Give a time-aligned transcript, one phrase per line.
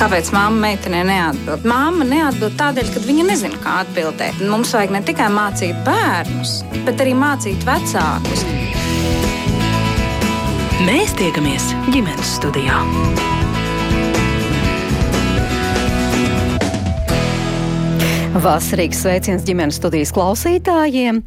[0.00, 1.66] Kāpēc mamma meitenei neatbild?
[1.68, 4.40] Māma neatbild tādēļ, ka viņa nezina, kā atbildēt.
[4.50, 8.46] Mums vajag ne tikai mācīt bērnus, bet arī mācīt vecākus.
[10.82, 12.80] Mēs tiekamies ģimenes studijā.
[18.32, 21.18] Vasarīgs sveiciens ģimenes studijas klausītājiem.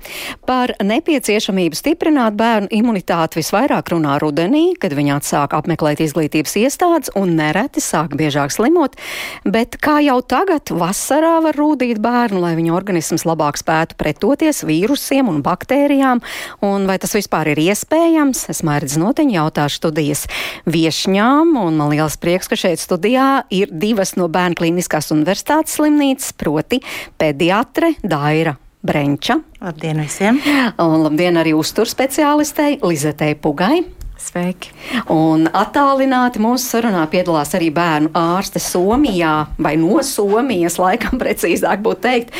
[0.49, 7.35] Par nepieciešamību stiprināt bērnu imunitāti visvairāk runā rudenī, kad viņi atsāk apmeklēt izglītības iestādes un
[7.37, 8.97] nereti sāk biežāk slimot,
[9.45, 15.29] bet kā jau tagad vasarā var rūdīt bērnu, lai viņa organisms labāk spētu pretoties vīrusiem
[15.29, 16.23] un baktērijām,
[16.65, 18.47] un vai tas vispār ir iespējams?
[18.49, 20.25] Es mērķis noteņi jautāšu studijas
[20.65, 26.33] viešņām, un man liels prieks, ka šeit studijā ir divas no Bērnu klīniskās universitātes slimnīcas,
[26.41, 26.81] proti
[27.17, 29.39] pediatre Daira Brenča.
[29.61, 30.39] Labdien visiem!
[30.77, 33.81] Un labdien arī uzturspeciālistei Lizetei Pugai.
[34.21, 34.71] Sveiki!
[35.11, 42.01] Un attālināti mūsu sarunā piedalās arī bērnu ārste Somijā, vai no Somijas, laikam precīzāk būtu
[42.05, 42.37] teikt,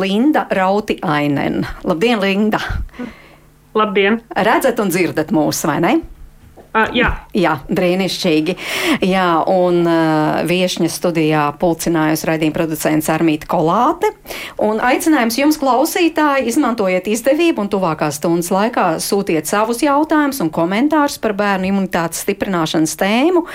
[0.00, 1.64] Linda Rauti Ainen.
[1.86, 2.60] Labdien, Linda!
[3.76, 4.20] Labdien!
[4.36, 5.94] Redzat un dzirdat mūs, vai ne?
[6.76, 7.08] Uh, jā.
[7.32, 8.54] jā, brīnišķīgi.
[9.08, 14.10] Jā, un uh, viesņa studijā pulcinājusi raidījuma producents Armīta Kolāte.
[14.60, 21.16] Un aicinājums jums, klausītāji, izmantojiet izdevību un tuvākās stundas laikā sūtiet savus jautājumus un komentārus
[21.22, 23.46] par bērnu imunitātes stiprināšanas tēmu,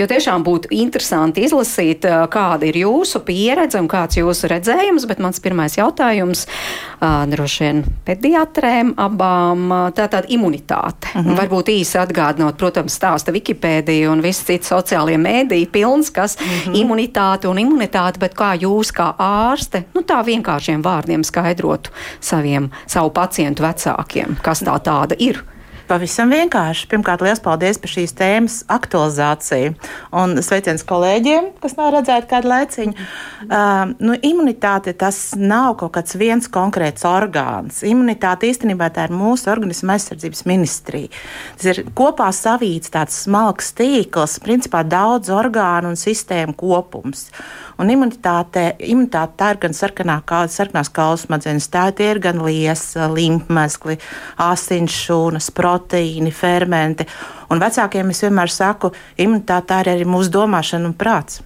[0.00, 5.20] jo tiešām būtu interesanti izlasīt, uh, kāda ir jūsu pieredze un kāds jūsu redzējums, bet
[5.20, 11.12] mans pirmais jautājums uh, droši vien pediatrēm abām, uh, tātad imunitāte.
[11.12, 11.36] -huh.
[11.36, 16.46] Varbūt īsi atgādinot, protams, protams, stāsta Wikipēdija un visi citi sociālie mēdīji pilns, kas mm
[16.46, 16.80] -hmm.
[16.82, 21.90] imunitāte un imunitāte, bet kā jūs kā ārste, nu tā vienkāršiem vārdiem skaidrotu
[22.20, 25.44] saviem, savu pacientu vecākiem, kas tā tāda ir?
[25.90, 26.86] Pavisam vienkārši.
[26.86, 29.72] Pirmkārt, liels paldies par šīs tēmas aktualizāciju.
[30.14, 32.94] Un sveiciens kolēģiem, kas nav redzēti kādu laiciņu.
[32.94, 37.80] Uh, nu, imunitāte tas nav kaut kāds viens konkrēts orgāns.
[37.82, 41.10] Imunitāte īstenībā tā ir mūsu organisma aizsardzības ministrija.
[41.58, 47.32] Tas ir kopā savīts tāds smalks tīkls, principā daudz orgānu un sistēmu kopums.
[47.80, 53.08] Un imunitāte, imunitāte tā ir gan sarkanā, kā, sarkanās kaulas smadzenes, tā ir gan liesa,
[53.08, 53.96] limfmezgli,
[54.44, 57.06] asins šūnas, proteīni, fermenti.
[57.50, 61.40] Un vecākiem es vienmēr saku, imunitāte tā ir arī mūsu domāšana un prāts.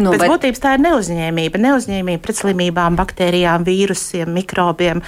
[0.00, 0.30] Nu, Pēc bet...
[0.32, 5.04] būtības tā ir neuzņēmība, neuzņēmība pret slimībām, baktērijām, vīrusiem, mikrobiem.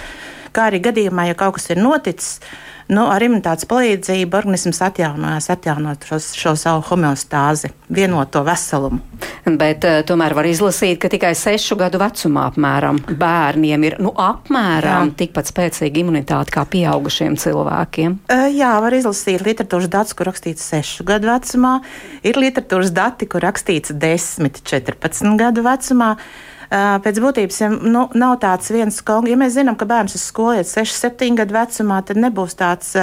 [0.52, 2.42] Kā arī gadījumā, ja kaut kas ir noticis,
[2.92, 9.00] nu, ar imunitātes palīdzību organisms atjaunojās, atjaunot šo, šo savu homeostāzi, vienoto veselumu.
[9.46, 15.10] Bet uh, tomēr var izlasīt, ka tikai sešu gadu vecumā apmēram bērniem ir nu, apmēram
[15.10, 15.16] jā.
[15.24, 18.20] tikpat spēcīga imunitāte kā pieaugušiem cilvēkiem.
[18.30, 21.78] Uh, jā, var izlasīt literatūras datus, kur rakstīts sešu gadu vecumā.
[22.26, 26.14] Ir literatūras dati, kur rakstīts 10, 14 gadu vecumā.
[26.16, 29.32] Uh, pēc būtības ja, nu, nav tāds viens konkrēts.
[29.34, 32.94] Ja mēs zinām, ka bērns uz skolu iet 6, 7 gadu vecumā, tad nebūs tāds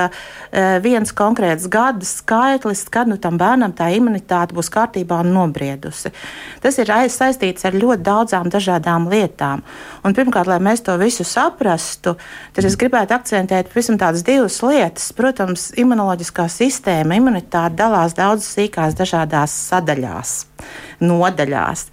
[0.84, 6.12] viens konkrēts gada skaitlis, kad nu, tam bērnam tā imunitāte būs kārtībā un nobriedusi.
[6.64, 9.64] Tas ir saistīts ar ļoti daudzām dažādām lietām.
[10.04, 12.16] Un, pirmkārt, lai mēs to visu saprastu,
[12.56, 15.12] tad es gribētu akcentēt pavisam tādas divas lietas.
[15.16, 20.34] Protams, imunoloģiskā sistēma, imunitāte dalās daudzas sīkās dažādās sadaļās,
[21.06, 21.86] nodaļās.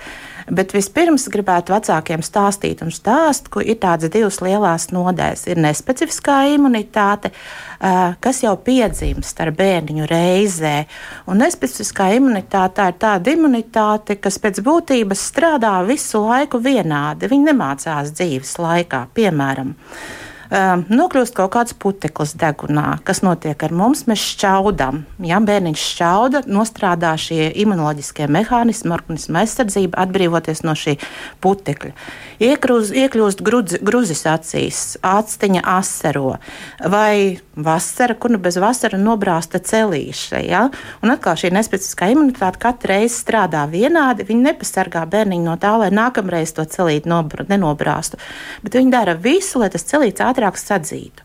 [0.47, 5.47] Bet vispirms gribētu vecākiem stāstīt un stāst, ka ir tādas divas lielas nodaļas.
[5.51, 7.33] Ir nespecifiskā imunitāte,
[8.23, 10.77] kas jau piedzimst ar bērniņu reizē.
[11.27, 17.27] Un nespecifiskā imunitāte ir tāda imunitāte, kas pēc būtības strādā visu laiku vienādi.
[17.33, 19.75] Viņi nemācās dzīves laikā, piemēram
[20.51, 22.99] um, nokļūst kaut kāds puteklis degunā.
[23.07, 24.05] Kas notiek ar mums?
[24.11, 25.03] Mēs šķaudām.
[25.27, 30.97] Ja bērniņš šķauda, nostrādā šie imunoloģiskie mehānismi, organisma aizsardzība, atbrīvoties no šī
[31.45, 31.93] putekļa.
[32.47, 36.37] Iekrūz, iekļūst grudz, gruzis acīs, actiņa asaro
[36.85, 40.43] vai vasara, kur nu bez vasara nobrāsta celīša.
[40.45, 40.67] Ja?
[41.05, 44.27] Un atkal šī nespecifiskā imunitāte katru reizi strādā vienādi.
[44.29, 48.21] Viņi nepasargā bērniņu no tā, lai nākamreiz to celīti nenobrāstu.
[48.65, 51.25] Bet viņi dara visu, lai tas celīts ātrāk ātrāk sadzītu.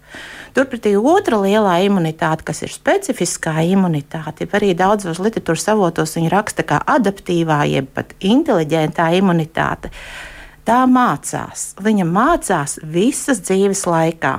[0.56, 6.82] Turpretī otra lielā imunitāte, kas ir specifiskā imunitāte, arī daudzos literatūras avotos viņa raksta kā
[6.88, 9.92] adaptīvā, jeb pat inteliģentā imunitāte.
[10.68, 11.74] Tā mācās.
[11.82, 14.36] Viņa mācās visas dzīves laikā.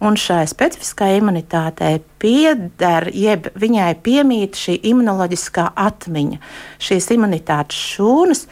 [0.00, 6.40] Un šai specifiskajai imunitātei pieder, jeb viņai piemīt šī imunoloģiskā atmiņa,
[6.80, 8.46] šīs imunitātes šūnas,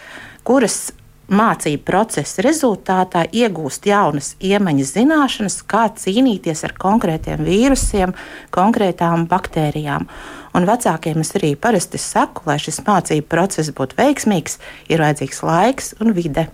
[0.45, 0.91] kuras
[1.29, 8.15] mācību procesa rezultātā iegūst jaunas iemaņas zināšanas, kā cīnīties ar konkrētiem vīrusiem,
[8.55, 10.09] konkrētām baktērijām.
[10.59, 14.59] Un vecākiem es arī parasti saku, lai šis mācību process būtu veiksmīgs,
[14.91, 16.49] ir vajadzīgs laiks un vide.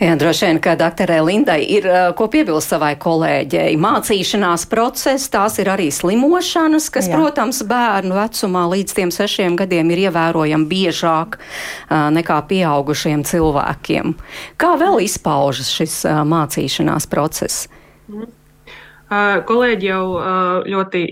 [0.00, 1.86] Jā, droši vien, ka doktorai Lindai ir
[2.18, 3.76] ko piebilst savai kolēģei.
[3.80, 7.18] Mācīšanās process, tās ir arī slimošanas, kas, Jā.
[7.18, 14.16] protams, bērnu vecumā līdz tiem sešiem gadiem ir ievērojami biežāk uh, nekā pieaugušiem cilvēkiem.
[14.60, 17.68] Kā vēl izpaužas šis uh, mācīšanās process?
[18.08, 18.32] Mm.
[19.48, 20.04] Kolēģi jau
[20.70, 21.02] ļoti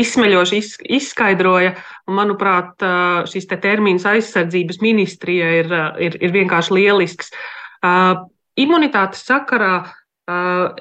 [0.00, 0.60] izsmeļoši
[0.96, 1.74] izskaidroja,
[2.10, 2.82] manuprāt,
[3.30, 5.72] šis te termins aizsardzības ministrija ir,
[6.06, 7.32] ir, ir vienkārši lielisks.
[8.60, 9.74] Imunitātes sakarā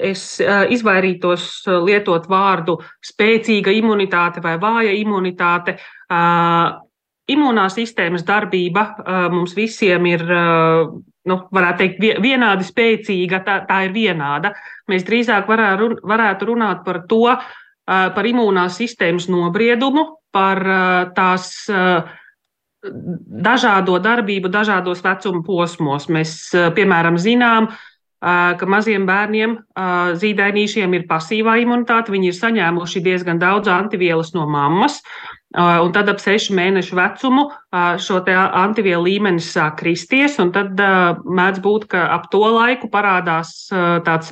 [0.06, 0.38] es
[0.76, 1.50] izvairītos
[1.88, 5.80] lietot vārdu spēcīga imunitāte vai vāja imunitāte.
[7.30, 8.86] Imunās sistēmas darbība
[9.34, 10.26] mums visiem ir
[11.28, 14.54] nu, varētu teikt, vienādi spēcīga, tā, tā ir vienāda.
[14.92, 17.26] Mēs drīzāk varētu, varētu runāt par to,
[17.90, 20.62] par imūnās sistēmas nobriedumu, par
[21.18, 21.52] tās
[23.50, 26.08] dažādo darbību dažādos vecuma posmos.
[26.14, 26.36] Mēs,
[26.76, 27.72] piemēram, zinām,
[28.20, 29.58] ka maziem bērniem,
[30.22, 35.02] zīdainīšiem ir pasīvā imunitāte, viņi ir saņēmuši diezgan daudz antivielas no mammas.
[35.58, 37.48] Un tad ap sešu mēnešu vecumu
[37.98, 43.66] šo antivielu līmenis sāk kristies, un tad mēdz būt, ka ap to laiku parādās
[44.06, 44.30] tāds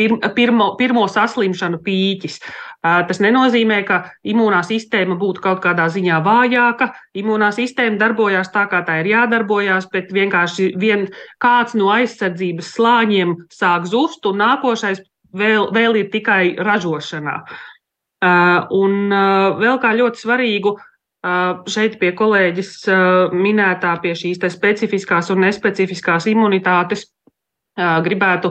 [0.00, 2.40] pirmo, pirmo saslimšanu pīķis.
[2.80, 6.94] Tas nenozīmē, ka imūnā sistēma būtu kaut kādā ziņā vājāka.
[7.12, 11.10] Imūnā sistēma darbojās tā, kā tā ir jādarbojās, bet vienkārši vien
[11.44, 15.04] kāds no aizsardzības slāņiem sāk zust, un nākošais
[15.36, 17.42] vēl, vēl ir tikai ražošanā.
[17.44, 17.66] Uh,
[18.22, 22.72] un uh, vēl kā ļoti svarīgu uh, šeit pie kolēģis
[23.34, 27.08] minētā pie šīs specifiskās un nespecifiskās imunitātes
[27.78, 28.50] gribētu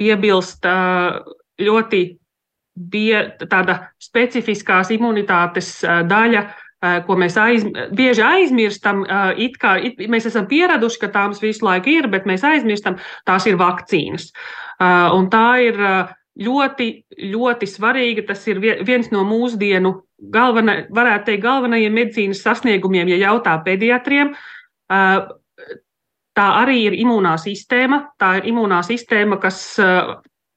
[0.00, 0.64] piebilst
[1.60, 2.00] ļoti
[2.78, 6.42] bija tāda specifiskās imunitātes daļa,
[7.04, 9.02] ko mēs aiz, bieži aizmirstam.
[9.36, 12.96] It kā, it, mēs esam pieraduši, ka tās visu laiku ir, bet mēs aizmirstam,
[13.28, 14.30] tās ir vakcīnas.
[15.18, 15.82] Un tā ir
[16.38, 16.88] ļoti,
[17.32, 18.26] ļoti svarīga.
[18.30, 19.94] Tas ir viens no mūsdienu,
[20.34, 24.34] galvena, varētu teikt, galvenajiem medicīnas sasniegumiem, ja jautā pediatriem.
[26.38, 28.04] Tā arī ir imūnā sistēma.
[28.18, 29.62] Tā ir imūnā sistēma, kas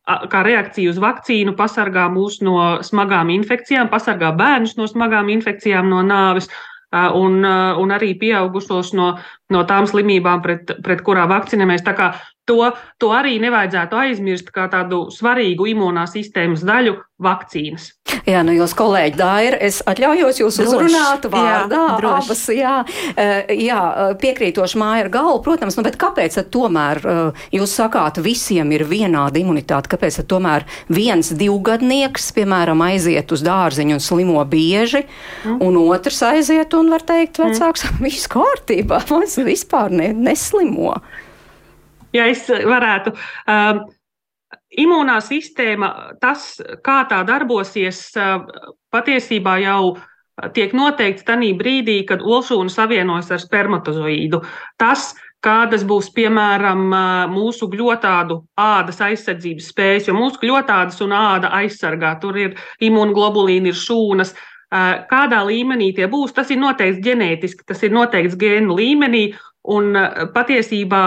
[0.06, 6.02] kā reakcija uz vakcīnu pasargā mūs no smagām infekcijām, pasargā bērnus no smagām infekcijām, no
[6.06, 6.50] nāves.
[6.92, 7.40] Un,
[7.80, 9.14] un arī pieaugušos no,
[9.54, 11.86] no tām slimībām, pret, pret kurām vakcinējamies.
[12.50, 12.58] To,
[13.00, 16.98] to arī nevajadzētu aizmirst kā tādu svarīgu imūnās sistēmas daļu-
[17.28, 17.94] vakcīnas.
[18.28, 23.54] Jā, nu jūs kolēģi Daira, es atļaujos jūs droši, uzrunāt vārdā jā, abas, jā, uh,
[23.56, 23.80] jā,
[24.22, 28.86] piekrītoši māja ar galvu, protams, nu, bet kāpēc tad tomēr uh, jūs sakāt, visiem ir
[28.90, 35.06] vienāda imunitāte, kāpēc tad tomēr viens divgadnieks, piemēram, aiziet uz dārziņu un slimo bieži,
[35.46, 35.60] mm.
[35.66, 38.04] un otrs aiziet un, var teikt, vecāks, mm.
[38.08, 40.96] viss kārtībā, viņš vispār ne, neslimo
[42.16, 43.16] ja es varētu.
[43.50, 43.86] Um,
[44.80, 46.54] Imūnā sistēma, tas,
[46.86, 48.06] kā tā darbosies,
[48.94, 49.98] patiesībā jau
[50.56, 54.40] tiek noteikts tajā brīdī, kad olšūna savienojas ar spermatozoīdu.
[54.80, 55.12] Tas,
[55.44, 56.86] kādas būs, piemēram,
[57.34, 62.16] mūsu gļotādu ādas aizsardzības spējas, jo mūsu gļotādas un āda aizsargā.
[62.22, 64.36] Tur ir imūnoglobulīni, ir šūnas.
[64.72, 69.26] Kādā līmenī tie būs, tas ir noteikts ģenētiski, tas ir noteikts gēnu līmenī,
[69.70, 71.02] Un eh, patiesībā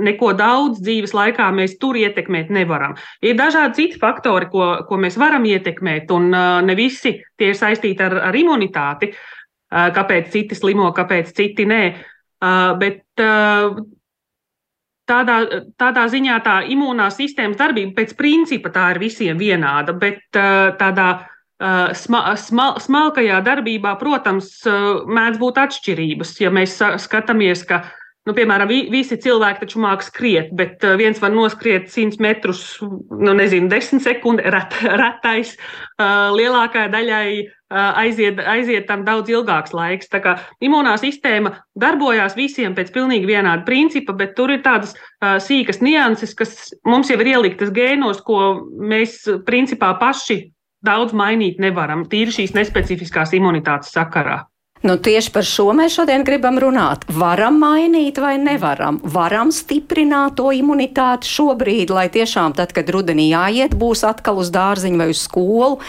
[0.00, 2.94] neko daudz dzīves laikā mēs tur ietekmēt nevaram.
[3.20, 7.58] Ir dažādi citi faktori, ko, ko mēs varam ietekmēt, un eh, ne visi tie ir
[7.58, 9.12] saistīti ar, ar imunitāti.
[9.12, 11.82] Eh, kāpēc citi slimo, kāpēc citi nē.
[12.78, 13.18] Bet
[15.10, 15.36] tādā,
[15.74, 20.38] tādā ziņā tā imūnā sistēmas darbība pēc principa tā ir visiem vienāda, bet
[20.78, 21.08] tādā
[21.58, 26.36] sma, sma, smalkajā darbībā, protams, mēdz būt atšķirības.
[26.42, 27.82] Ja mēs skatāmies, ka
[28.28, 33.32] Nu, piemēram, visi cilvēki taču māca skriet, bet uh, viens var noskriet 100 metrus, nu,
[33.38, 35.54] nezinu, 10 sekundes, ret, retais.
[35.96, 40.10] Uh, lielākajai daļai uh, aiziet, aiziet tam daudz ilgāks laiks.
[40.12, 44.92] Tā kā imunā sistēma darbojās visiem pēc pilnīgi vienāda principa, bet tur ir tādas
[45.46, 50.42] sīkas nianses, kas mums jau ir ieliktas gēnos, ko mēs principā paši
[50.88, 54.42] daudz mainīt nevaram, tīri šīs nespecifiskās imunitātes sakarā.
[54.82, 57.02] Nu, tieši par šo mēs šodien gribam runāt.
[57.10, 59.00] Varam mainīt vai nevaram?
[59.02, 65.00] Varam stiprināt to imunitāti šobrīd, lai tiešām tad, kad rudenī jāiet, būs atkal uz dārziņu
[65.02, 65.80] vai uz skolu,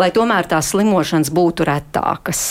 [0.00, 2.42] lai tomēr tās slimošanas būtu retākas.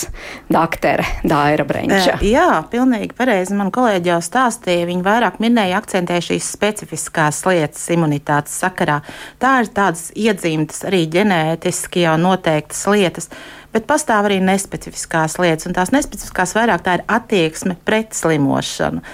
[0.50, 2.20] Daktere Dāra Brenča.
[2.22, 3.58] Jā, pilnīgi pareizi.
[3.58, 9.00] Man kolēģi jau stāstīja, viņi vairāk minēja, akcentēja šīs specifiskās lietas imunitātes sakarā.
[9.42, 13.32] Tā ir tādas iedzimtas arī ģenētiski jau noteiktas lietas.
[13.70, 19.04] Bet pastāv arī nespecifiskās lietas, un tās nespecifiskās vairāk tā ir attieksme pret slimošanu.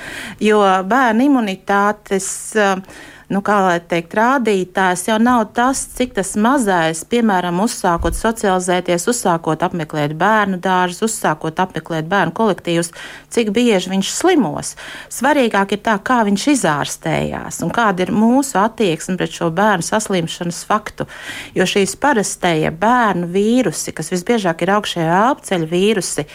[0.40, 2.30] Jo bērnu imunitātes.
[2.56, 2.80] Uh,
[3.32, 9.64] nu, kā lai teikt, rādītājs jau nav tas, cik tas mazais, piemēram, uzsākot socializēties, uzsākot
[9.66, 12.92] apmeklēt bērnu dārzus, uzsākot apmeklēt bērnu kolektīvus,
[13.34, 14.74] cik bieži viņš slimos.
[15.12, 20.62] Svarīgāk ir tā, kā viņš izārstējās un kāda ir mūsu attieksme pret šo bērnu saslimšanas
[20.68, 21.08] faktu.
[21.56, 26.26] Jo šīs parastie bērnu vīrusi, kas visbiežāk ir augšējā apceļa vīrusi,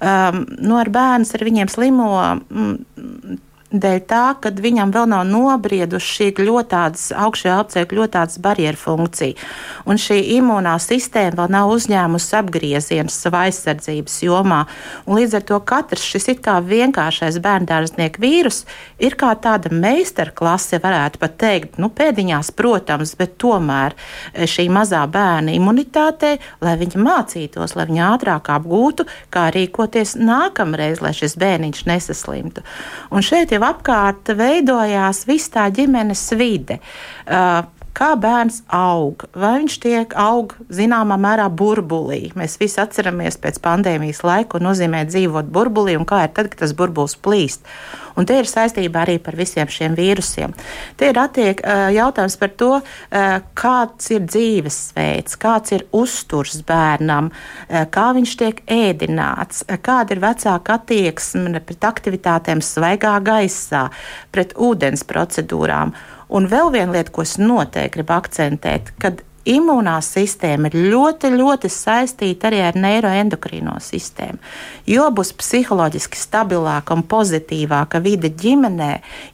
[0.00, 2.08] um, no nu, ar bērnu ar viņiem slimo.
[2.48, 3.38] Mm,
[3.68, 8.80] dēļ tā, ka viņam vēl nav nobriedusi šī ļoti tādas augšējā apceļa ļoti tādas barjeru
[8.80, 9.48] funkcija.
[9.88, 14.62] Un šī imūnā sistēma vēl nav uzņēmusi apgriezienus savā aizsardzības jomā.
[15.04, 18.62] Un līdz ar to katrs šis it kā vienkāršais bērndārznieku vīrus
[19.02, 23.96] ir kā tāda meistarklase, varētu pat teikt, nu, pēdiņās, protams, bet tomēr
[24.32, 31.02] e, šī mazā bērna imunitātei, lai viņi mācītos, lai viņi ātrāk apgūtu, kā rīkoties nākamreiz,
[31.04, 32.64] lai šis bērniņš nesaslimtu.
[33.12, 36.78] Un šeit jau apkārt veidojās viss tā ģimenes vide.
[37.26, 37.66] Uh,
[37.98, 42.28] kā bērns aug, vai viņš tiek aug zināmā mērā burbulī.
[42.38, 46.62] Mēs visi atceramies pēc pandēmijas laika, ko nozīmē dzīvot burbulī un kā ir tad, kad
[46.62, 47.66] tas burbulis plīst.
[48.18, 50.54] Un te ir saistība arī par visiem šiem vīrusiem.
[50.98, 51.60] Te ir attiek,
[51.94, 52.70] jautājums par to,
[53.58, 57.30] kāds ir dzīvesveids, kāds ir uzturs bērnam,
[57.94, 63.86] kā viņš tiek ēdināts, kāda ir vecāka attieksme pret aktivitātēm svaigā gaisā,
[64.34, 65.94] pret ūdens procedūrām.
[66.28, 71.70] Un vēl viena lieta, ko es noteikti gribu akcentēt, kad imūnā sistēma ir ļoti, ļoti
[71.72, 74.38] saistīta arī ar neiroendokrīno sistēmu.
[74.88, 78.90] Jo būs psiholoģiski stabilāka un pozitīvāka vide ģimenē,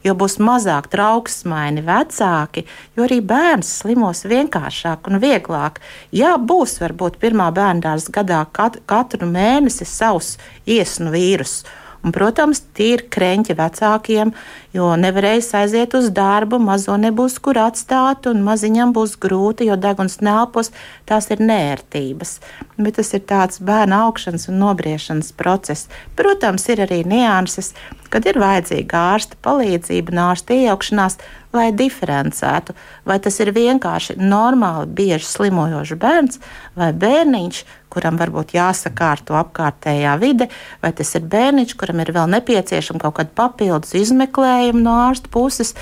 [0.07, 5.81] jo būs mazāk trauksmaini vecāki, jo arī bērns slimos vienkāršāk un vieglāk.
[6.15, 10.35] Jā, būs varbūt pirmā bērndārs gadā kat katru mēnesi savs
[10.65, 14.31] iesnu vīrusu Un, protams, tie ir kreņķi vecākiem,
[14.77, 20.19] jo nevarēs aiziet uz darbu, mazo nebūs kur atstāt, un maziņam būs grūti, jo deguns
[20.21, 20.69] nelpos,
[21.09, 22.35] tās ir nērtības.
[22.77, 25.89] Bet tas ir tāds bērna augšanas un nobriešanas process.
[26.19, 27.73] Protams, ir arī nianses,
[28.13, 31.17] kad ir vajadzīga ārsta palīdzība un ārsta iejaukšanās,
[31.55, 32.75] lai diferencētu,
[33.07, 36.39] vai tas ir vienkārši normāli bieži slimojošs bērns
[36.77, 37.63] vai bērniņš,
[37.95, 40.49] kuram varbūt jāsakārto apkārtējā vide,
[40.83, 45.73] vai tas ir bērniņš, kuram ir vēl nepieciešama kaut kāda papildus izmeklējuma no ārsta puses,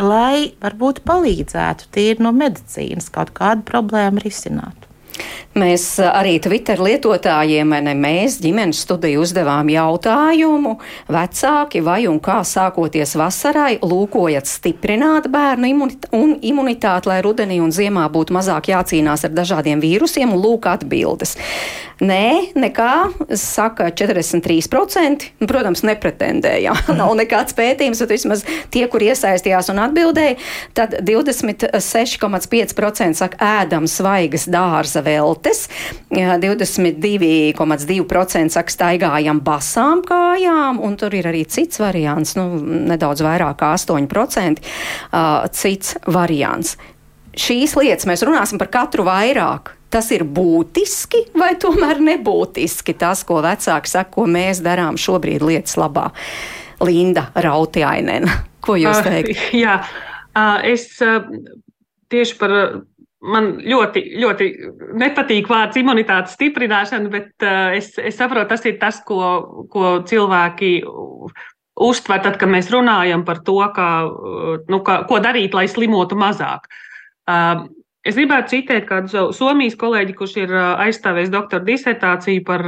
[0.00, 4.89] lai varbūt palīdzētu tīri no medicīnas kaut kādu problēmu risināt.
[5.58, 10.76] Mēs arī Twitter lietotājiem, ne mēs, ģimenes studiju uzdevām jautājumu,
[11.10, 17.74] vecāki vai un kā sākoties vasarai lūkojat stiprināt bērnu imunita un imunitāti, lai rudenī un
[17.74, 21.34] ziemā būtu mazāk jācīnās ar dažādiem vīrusiem, un lūk atbildes.
[22.00, 25.36] Nē, nekā, saka 43%.
[25.42, 26.72] Nu, protams, nepretendēja.
[27.00, 30.36] Nav nekāds pētījums, bet vismaz tie, kur iesaistījās un atbildēja,
[30.76, 35.68] tad 26,5% saka ēdam svaigas dārza veltes,
[36.08, 42.44] 22,2% saka staigājam basām kājām, un tur ir arī cits variants, nu,
[42.94, 44.72] nedaudz vairāk kā 8% uh,
[45.52, 46.76] cits variants.
[47.36, 53.40] Šīs lietas mēs runāsim par katru vairāk tas ir būtiski vai tomēr nebūtiski tas, ko
[53.44, 56.10] vecāki saka, ko mēs darām šobrīd lietas labā.
[56.80, 58.28] Linda Rautiainen,
[58.64, 59.34] ko jūs teikt?
[59.34, 59.74] Uh, jā,
[60.32, 61.26] uh, es uh,
[62.12, 62.56] tieši par.
[63.20, 64.46] Man ļoti, ļoti
[64.96, 69.18] nepatīk vārds imunitātes stiprināšana, bet uh, es, es saprotu, tas ir tas, ko,
[69.68, 70.70] ko cilvēki
[71.84, 73.90] uztver, tad, kad mēs runājam par to, kā,
[74.72, 76.64] nu, kā, ko darīt, lai slimotu mazāk.
[77.28, 77.66] Uh,
[78.00, 82.62] Es gribētu citēt kādu savu Somijas kolēģi, kurš ir aizstāvējis doktora disertāciju par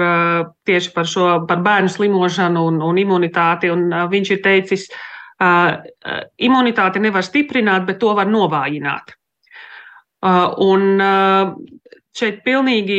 [0.69, 3.71] tieši par šo par bērnu slimošanu un, un imunitāti.
[3.73, 4.85] Un viņš ir teicis,
[6.37, 9.15] imunitāti nevar stiprināt, bet to var novājināt.
[10.23, 11.01] Un
[12.13, 12.99] šeit pilnīgi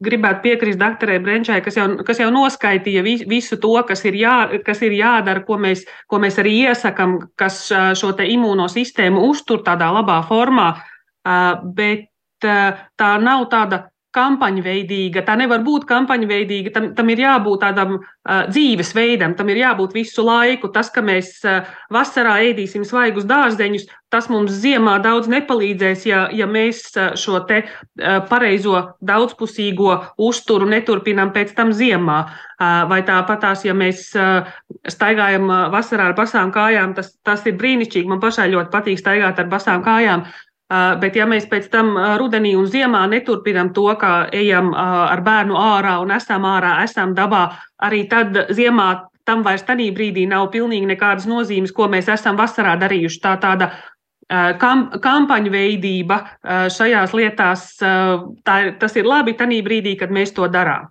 [0.00, 4.80] gribētu piekrist doktorai Brenčai, kas jau, kas jau noskaitīja visu to, kas ir, jā, kas
[4.80, 7.66] ir jādara, ko mēs, ko mēs arī iesakam, kas
[8.00, 10.70] šo te imūnosistēmu uztur tādā labā formā
[11.24, 12.06] bet
[12.40, 15.22] tā nav tāda kampaņveidīga.
[15.26, 16.72] Tā nevar būt kampaņveidīga.
[16.74, 20.70] Tam, tam ir jābūt tādam uh, dzīvesveidam, tam ir jābūt visu laiku.
[20.74, 26.50] Tas, ka mēs uh, vasarā ēdīsim svaigus dārzeņus, tas mums ziemā daudz nepalīdzēs, ja, ja
[26.50, 32.20] mēs uh, šo te uh, pareizo daudzpusīgo uzturu neturpinām pēc tam ziemā.
[32.60, 34.50] Uh, vai tāpatās, ja mēs uh,
[34.90, 38.10] staigājam uh, vasarā ar basām kājām, tas, tas ir brīnišķīgi.
[38.10, 40.26] Man pašai ļoti patīk staigāt ar basām kājām.
[40.26, 45.56] Uh, Bet, ja mēs pēc tam rudenī un ziemā neturpinām to, ka ejam ar bērnu
[45.58, 47.48] ārā un esam ārā, esam dabā,
[47.82, 48.90] arī tad ziemā
[49.26, 53.18] tam vairs tajā brīdī nav pilnīgi nekādas nozīmes, ko mēs esam vasarā darījuši.
[53.24, 53.72] Tā tāda
[54.62, 56.20] kam, kampaņu veidība
[56.70, 57.66] šajās lietās,
[58.46, 60.86] tā, tas ir labi tajā brīdī, kad mēs to darām.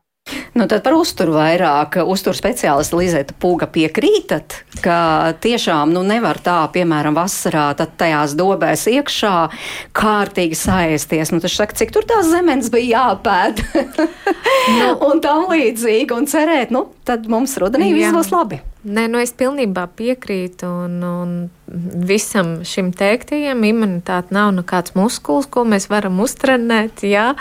[0.54, 2.00] Nu, tad par uzturu vairāk.
[2.10, 4.98] Uzturu speciālisti Lizeta Pūga piekrītat, ka
[5.40, 9.36] tiešām nu, nevar tā, piemēram, vasarā tajās dobēs iekšā
[9.96, 11.32] kārtīgi saēsties.
[11.34, 13.64] Nu, tas saka, cik tur tās zemes bija jāpēd
[14.80, 14.90] nu.
[15.08, 18.60] un tam līdzīgi un cerēt, nu, tad mums rudenī viss būs labi.
[18.90, 21.34] Nē, nu es pilnībā piekrītu un, un
[22.10, 23.64] visam šim teiktajam.
[23.64, 27.04] Imunitāte nav nekāds muskulis, ko mēs varam uztrenēt.
[27.08, 27.34] Jā?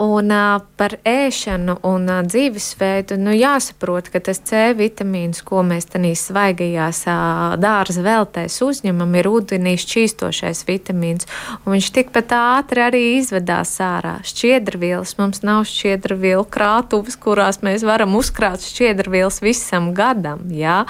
[0.00, 0.32] Un
[0.80, 7.04] par ēšanu un dzīvesveidu nu, jāsaprot, ka tas C vitamīns, ko mēs tenīs svaigajās
[7.60, 11.28] dārza veltēs uzņemam, ir ūdenī šķīstošais vitamīns.
[11.64, 14.18] Un viņš tikpat ātri arī izvedās ārā.
[14.26, 20.46] Šķiedrvielas mums nav šķiedrvielu krātuves, kurās mēs varam uzkrāt šķiedrvielas visam gadam.
[20.54, 20.84] Jā.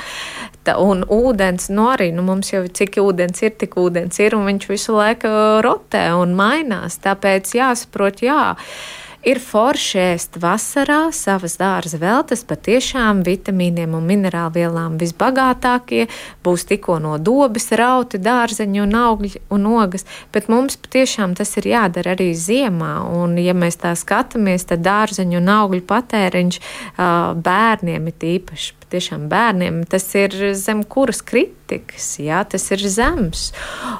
[0.71, 4.69] Un ūdens, nu arī nu, mums jau cik ūdens ir, tik ūdens ir, un viņš
[4.69, 5.31] visu laiku
[5.65, 7.00] rotē un mainās.
[7.00, 8.43] Tāpēc jāsaprot, jā.
[9.21, 16.07] Ir forši ēst vasarā savas dārza veltes, patiešām vitamīniem un minerālvielām visbagātākie,
[16.41, 21.69] būs tikko no dobes rauti dārzeņi un augļi un ogas, bet mums patiešām tas ir
[21.69, 26.61] jādara arī ziemā, un ja mēs tā skatāmies, tad dārzeņu un augļu patēriņš
[27.45, 33.50] bērniem ir īpaši tiešām bērniem, tas ir zem kuras kritikas, jā, tas ir zems.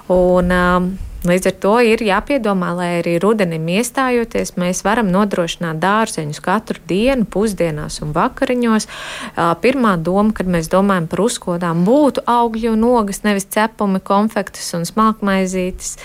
[0.09, 6.41] Un, um, Līdz ar to ir jāpiedomā, lai arī rudenim iestājoties, mēs varam nodrošināt dārzeņus
[6.41, 8.87] katru dienu, pusdienās un vakariņos.
[9.61, 14.89] Pirmā doma, kad mēs domājam par uzkodām, būtu augļu un ogas, nevis cepumi, konfektes un
[14.89, 15.99] smalkmaizītes.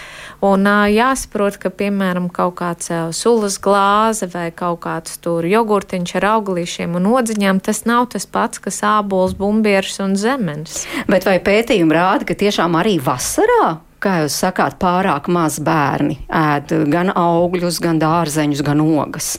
[0.43, 6.99] Un jāsaprot, ka, piemēram, kaut kāds sulas glāze vai kaut kāds tur jogurtiņš ar auglīšiem
[6.99, 10.83] un odziņām, tas nav tas pats, kas ābols, bumbieris un zemenes.
[11.07, 16.71] Bet vai pētījumi rāda, ka tiešām arī vasarā kā jūs sakāt, pārāk maz bērni ēd
[16.93, 19.35] gan augļus, gan dārzeņus, gan ogas?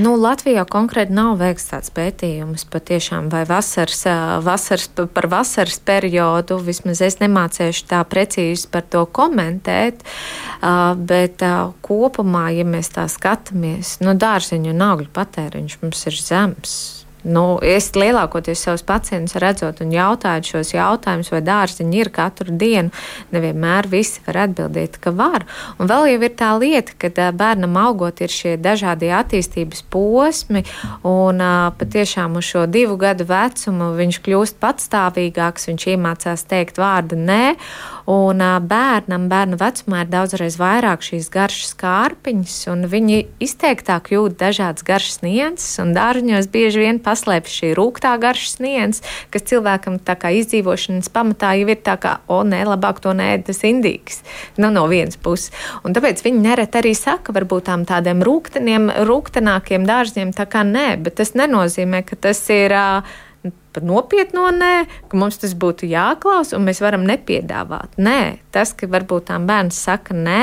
[0.00, 4.04] Nu, Latvijā konkrēti nav veikts tāds pētījums patiešām vai vasaras,
[4.44, 6.60] vasaras, par vasaras periodu.
[6.64, 10.04] Vismaz es nemācēšu tā precīzi par to komentēt,
[11.10, 11.44] bet
[11.86, 16.74] kopumā, ja mēs tā skatāmies, nu, dārzeņu un augļu patēriņš mums ir zems.
[17.24, 22.92] Nu, es lielākoties savus pacientus redzot un jautājot šos jautājumus, vai dārziņi ir katru dienu,
[23.34, 25.44] nevienmēr visi var atbildēt, ka var.
[25.78, 30.64] Un vēl jau ir tā lieta, ka bērnam augot ir šie dažādie attīstības posmi,
[31.04, 31.44] un
[31.80, 37.44] patiešām uz šo divu gadu vecumu viņš kļūst patstāvīgāks, viņš iemācās teikt vārdu nē.
[38.10, 44.82] Un bērnam, bērnu vecumā ir daudzreiz vairāk šīs garšas kārpiņas, un viņi izteiktāk jūt dažādas
[44.88, 50.32] garšas nianses, un dārziņos bieži vien paslēpjas šī rūktā garšas nianses, kas cilvēkam tā kā
[50.40, 54.24] izdzīvošanas pamatā jau ir tā kā, o, nē, labāk to nē, tas indīgs.
[54.58, 55.54] Nu, no vienas puses.
[55.86, 60.96] Un tāpēc viņi nereti arī saka, varbūt tām tādiem rūkteniem, rūktenākiem dārziem, tā kā nē,
[61.04, 62.74] bet tas nenozīmē, ka tas ir.
[62.74, 64.74] Uh, par nopietno nē,
[65.08, 67.96] ka mums tas būtu jāklausa un mēs varam nepiedāvāt.
[68.00, 68.20] Nē,
[68.54, 70.42] tas, ka varbūt tām bērns saka nē,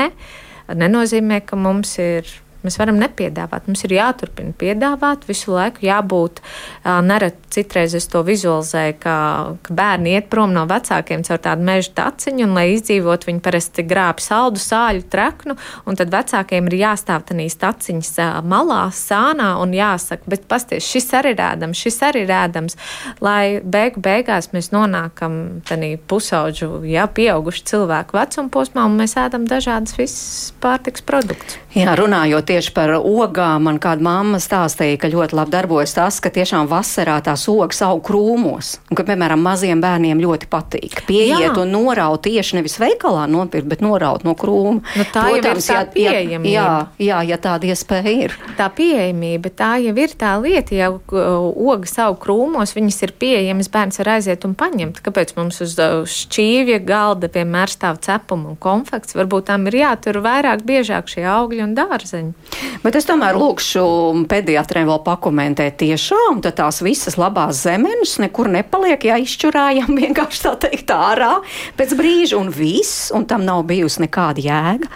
[0.74, 2.28] nenozīmē, ka mums ir
[2.66, 3.68] Mēs varam nepiedāvāt.
[3.70, 6.42] Mums ir jāturpina piedāvāt visu laiku, jābūt.
[6.84, 9.16] Nereti citreiz es to vizualizēju, ka,
[9.64, 13.84] ka bērni iet prom no vecākiem caur tādu meža taciņu, un, lai izdzīvot, viņi parasti
[13.88, 15.56] grābi saldu, sāļu, treknu,
[15.88, 18.12] un tad vecākiem ir jāstāv tanīs taciņas
[18.48, 22.78] malā, sānā un jāsaka, bet pasties, šis arī ir ēdams, šis arī ir ēdams,
[23.24, 29.48] lai beigu beigās mēs nonākam tanī pusauģu, jā, pieaugušu cilvēku vecuma posmā, un mēs ēdam
[29.48, 31.58] dažādas visas pārtiks produktus.
[31.76, 36.32] Jā, runājot tieši par ogām, man kāda mamma stāstīja, ka ļoti labi darbojas tas, ka
[36.32, 38.76] tiešām vasarā tās ogas aug krūmos.
[38.88, 41.02] Un, ka, piemēram, maziem bērniem ļoti patīk.
[41.08, 41.52] Pieiet jā.
[41.62, 44.80] un noraut tieši nevis veikalā nopirkt, bet noraut no krūma.
[44.82, 46.52] Nu, tā Protams, jau ir tā pieejamība.
[46.52, 46.68] Jā,
[47.02, 48.36] jā, ja tāda iespēja ir.
[48.58, 54.00] Tā pieejamība, tā jau ir tā lieta, ja ogas aug krūmos, viņas ir pieejamas, bērns
[54.02, 55.02] var aiziet un paņemt.
[55.04, 59.16] Kāpēc mums uz šķīvja galda vienmēr stāv cepuma un konfekts?
[59.18, 62.37] Varbūt tam ir jātur vairāk biežāk šie augļi un dārzeņi.
[62.82, 63.82] Bet es tomēr lūkšu
[64.30, 70.54] pediatriem vēl pakomentēt tiešām, tad tās visas labās zemenes nekur nepaliek, ja izšķurājam vienkārši tā
[70.68, 71.34] teikt ārā
[71.78, 74.90] pēc brīža un viss, un tam nav bijusi nekāda jēga.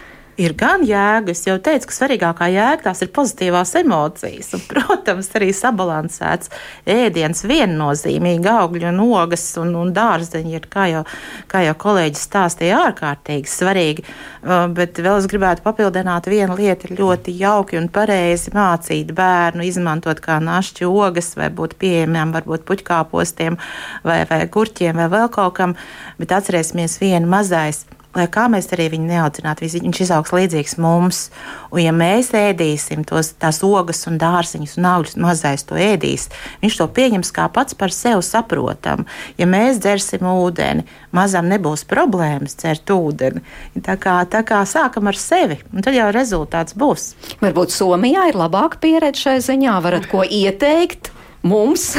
[0.47, 1.33] Ir gan jēga.
[1.33, 4.53] Es jau teicu, ka svarīgākā jēga tās ir pozitīvās emocijas.
[4.57, 6.53] Un, protams, arī sabalansēts
[6.89, 11.05] ēdiens viennozīmīgi augļi un ogas un, un dārzeņi ir, kā jau,
[11.51, 14.07] kā jau kolēģis stāstīja, ārkārtīgi svarīgi.
[14.43, 19.67] Uh, bet vēl es gribētu papildināt, viena lieta ir ļoti jauki un pareizi mācīt bērnu,
[19.69, 23.59] izmantot kā našķi ogas vai būt pieejamiem varbūt puķkāpostiem
[24.07, 25.77] vai, vai gurķiem vai vēl kaut kam.
[26.19, 27.85] Bet atcerēsimies vienu mazais
[28.17, 31.23] lai kā mēs arī viņu neaudzinātu, viņš izaugs līdzīgs mums.
[31.71, 36.29] Un, ja mēs ēdīsim tos, tās ogas un dārziņus un augļus, mazais to ēdīs,
[36.63, 39.07] viņš to pieņems kā pats par sevi saprotam.
[39.41, 43.45] Ja mēs dzersim ūdeni, mazam nebūs problēmas dzert ūdeni.
[43.83, 47.13] Tā kā, tā kā sākam ar sevi, un tad jau rezultāts būs.
[47.43, 51.95] Varbūt Somijā ir labāka pieredze šai ziņā, varat ko ieteikt mums?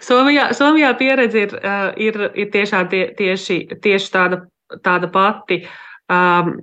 [0.00, 4.42] Somijā, Somijā pieredze ir, uh, ir, ir tiešām tie, tieši, tieši tāda,
[4.84, 5.62] tāda pati.
[6.10, 6.54] Um,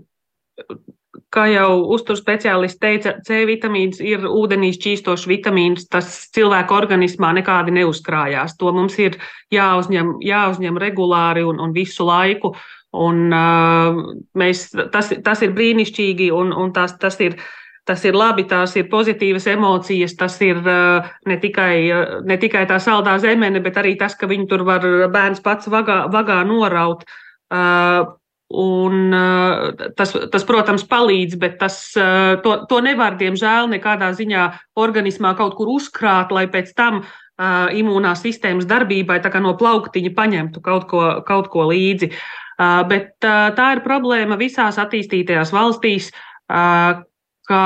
[1.33, 5.87] kā jau uzturu speciālists teica, C vitamīns ir ūdenī šķīstošs vitamīns.
[5.91, 8.57] Tas cilvēka organismā nekādi neuzkrājās.
[8.61, 9.19] To mums ir
[9.53, 12.55] jāuzņem, jāuzņem regulāri un, un visu laiku.
[12.97, 14.01] Un, uh,
[14.39, 17.35] mēs, tas, tas ir brīnišķīgi un, un tas, tas ir
[17.87, 22.65] Tas ir labi, tās ir pozitīvas emocijas, tas ir uh, ne tikai, uh, ne tikai
[22.67, 27.05] tā saldā zemene, bet arī tas, ka viņu tur var bērns pats vagā, vagā noraut.
[27.47, 29.11] Uh, un
[29.99, 31.81] tas, tas, protams, palīdz, bet tas,
[32.43, 34.45] to, to nevar, diemžēl, nekādā ziņā
[34.79, 37.01] organismā kaut kur uzkrāt, lai pēc tam
[37.75, 42.11] imūnās sistēmas darbībai no plauktiņa paņemtu kaut ko, kaut ko līdzi.
[42.87, 46.09] Bet tā ir problēma visās attīstītajās valstīs,
[47.47, 47.61] ka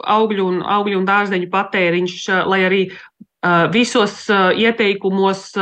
[0.00, 2.82] augļu un, augļu un dārzeņu patēriņš, lai arī
[3.40, 5.54] Uh, visos uh, ieteikumos,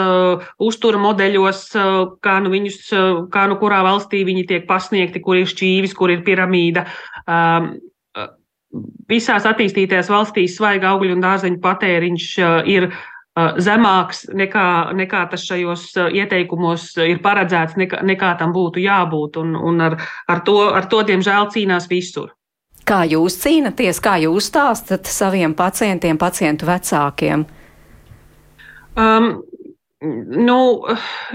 [0.58, 1.60] uztura modeļos,
[2.26, 2.78] kā nu, viņus,
[3.30, 6.82] kā nu kurā valstī viņi tiek pasniegti, kur ir šķīvis, kur ir piramīda.
[7.22, 7.68] Um,
[9.06, 12.26] visās attīstītajās valstīs svaiga augļu un dārzeņu patēriņš
[12.66, 12.88] ir
[13.62, 14.66] zemāks nekā,
[14.98, 19.38] nekā tas šajos ieteikumos ir paredzēts, nekā, nekā tam būtu jābūt.
[19.38, 22.34] Un, un ar, ar, to, ar to, diemžēl, cīnās visur.
[22.88, 27.42] Kā jūs cīnāties, kā jūs stāstat saviem pacientiem, pacientu vecākiem?
[28.96, 29.26] Um,
[30.00, 30.60] nu,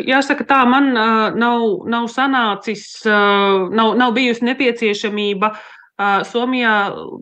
[0.02, 5.52] jāsaka, tā man uh, nav, nav sanācis, uh, nav, nav bijusi nepieciešamība.
[5.54, 6.74] Uh, Somijā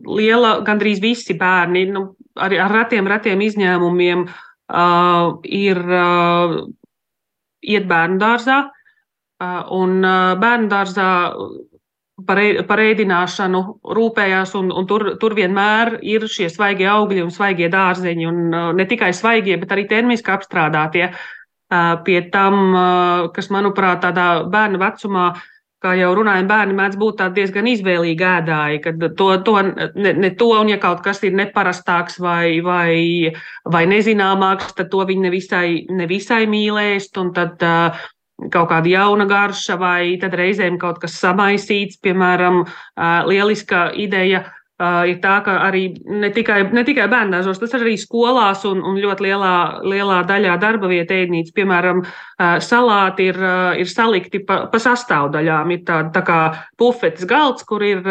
[0.08, 2.06] liela, gandrīz visi bērni, nu,
[2.40, 6.56] ar, ar retiem, retiem izņēmumiem, uh, ir uh,
[7.60, 8.62] iet bērnu dārzā.
[9.42, 11.10] Uh, un uh, bērnu dārzā
[12.26, 13.62] par, ēdināšanu
[13.96, 18.72] rūpējās, un, un tur, tur vienmēr ir šie svaigie augļi un svaigie dārzeņi, un uh,
[18.76, 21.12] ne tikai svaigie, bet arī termiski apstrādātie.
[21.72, 25.30] Uh, pie tam, uh, kas, manuprāt, tādā bērnu vecumā,
[25.82, 30.52] kā jau runājam, bērni mēdz būt diezgan izvēlīgi ēdāji, kad to, to ne, ne to,
[30.60, 33.32] un ja kaut kas ir neparastāks vai, vai,
[33.64, 38.04] vai nezināmāks, tad to viņi nevisai, nevisai mīlēst, un tad uh,
[38.50, 42.00] kaut kāda jauna garša, vai tad reizēm kaut kas samaisīts.
[42.02, 42.64] Piemēram,
[43.28, 44.46] lieliska ideja
[45.06, 49.26] ir tā, ka arī ne tikai, ne tikai bērnāžos, tas arī skolās un, un ļoti
[49.28, 49.54] lielā,
[49.86, 51.54] lielā daļā darba vietā ēdnīca.
[51.54, 52.02] Piemēram,
[52.64, 53.38] salāti ir,
[53.78, 55.74] ir salikti pa, pa sastāvdaļām.
[55.76, 56.40] Ir tāda tā kā
[56.80, 58.02] pufetes galds, kur ir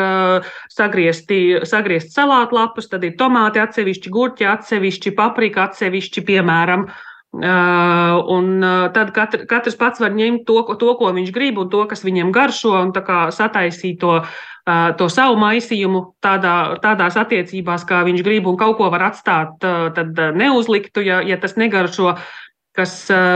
[0.71, 6.87] sagriezti, sagriezti salātlapas, tad ir tomāti atsevišķi, gurķi atsevišķi, paprika atsevišķi, piemēram.
[6.87, 11.61] Uh, Uh, un uh, tad katr, katrs pats var ņemt to, to, ko viņš grib,
[11.61, 12.91] un to, kas viņam garšo, un
[13.31, 18.91] sataisīt to, uh, to savu maisījumu tādā, tādās attiecībās, kā viņš grib, un kaut ko
[18.91, 19.63] var atstāt,
[20.35, 22.17] neuzliktu, ja, ja tas negaršo
[22.75, 22.93] kas,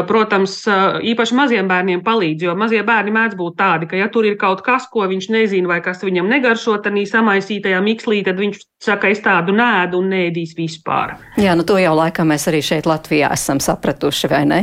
[0.08, 0.58] protams,
[1.04, 2.46] īpaši maziem bērniem palīdz.
[2.48, 5.70] Jo mazie bērni mēdz būt tādi, ka, ja tur ir kaut kas, ko viņš nezina,
[5.74, 10.56] vai kas viņam negaršo, tad samaisītajā mikslī, tad viņš saka, es tādu nēdu un nēdīs
[10.58, 11.18] vispār.
[11.42, 14.62] Jā, nu to jau laikam mēs arī šeit Latvijā esam sapratuši, vai ne?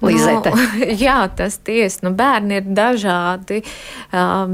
[0.00, 0.52] Līzete.
[0.54, 2.06] Nu, jā, tas tiesa.
[2.06, 3.60] Nu, bērni ir dažādi,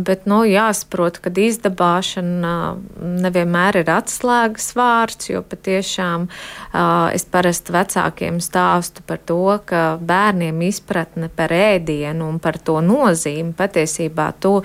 [0.07, 2.55] bet nu, jāsaprot, ka izdabāšana
[3.23, 6.27] nevienmēr ir atslēgas vārds, jo patiešām
[7.15, 13.55] es parasti vecākiem stāstu par to, ka bērniem izpratne par ēdienu un par to nozīmi
[13.57, 14.59] patiesībā tu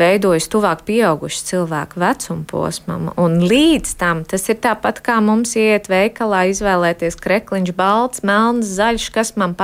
[0.00, 3.08] veidojas tuvāk pieaugušu cilvēku vecuma posmam.
[3.20, 9.08] Un līdz tam tas ir tāpat kā mums iet veikalā izvēlēties krekliņš, balts, melns, zaļš,
[9.14, 9.54] kas man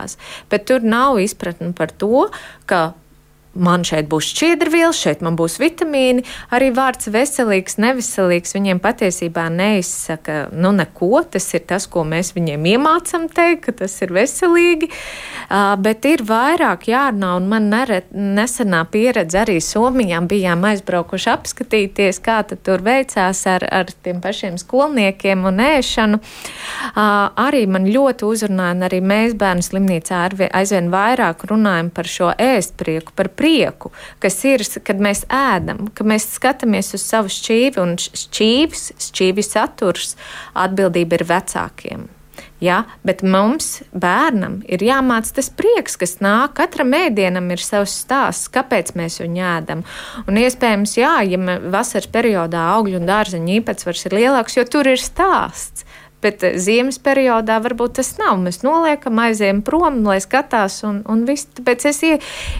[0.00, 0.16] patīkās.
[0.50, 2.30] Bet tur nav izpratne par to,
[2.66, 2.94] ka
[3.54, 6.22] man šeit būs šķiedrvielas, šeit man būs vitamīni.
[6.54, 11.24] Arī vārds veselīgs, neveselīgs viņiem patiesībā neizsaka nu, neko.
[11.30, 14.90] Tas ir tas, ko mēs viņiem iemācām teikt, ka tas ir veselīgi.
[15.50, 22.20] Uh, bet ir vairāk jārunā, un man neret, nesenā pieredze arī Somijā bijām aizbraukuši apskatīties,
[22.22, 26.20] kā tur veicās ar, ar tiem pašiem skolniekiem un ēšanu.
[26.20, 30.22] Uh, arī man ļoti uzrunāja, un arī mēs bērnu slimnīcā
[30.54, 36.28] aizvien vairāk runājam par šo ēstprieku, par prieku, kas ir, kad mēs ēdam, kad mēs
[36.36, 40.16] skatāmies uz savu šķīvi un šķīvis, šķīvi saturs,
[40.68, 42.08] atbildība ir vecākiem.
[42.60, 46.58] Ja, bet mums, bērnam, ir jāmācās tas prieks, kas nāk.
[46.58, 49.84] Katram ēdienam ir savs stāsts, kāpēc mēs viņu ēdam.
[50.28, 51.40] Un iespējams, jā, ja
[51.72, 55.88] vasaras periodā augļu un dārzeņu īpatsvars ir lielāks, jo tur ir stāsts.
[56.20, 58.38] Bet eh, ziemas periodā varbūt tas nav.
[58.44, 61.48] Mēs noliekam, aizējam prom, lai skatās, un, un viss.
[61.56, 62.12] Tāpēc es ie,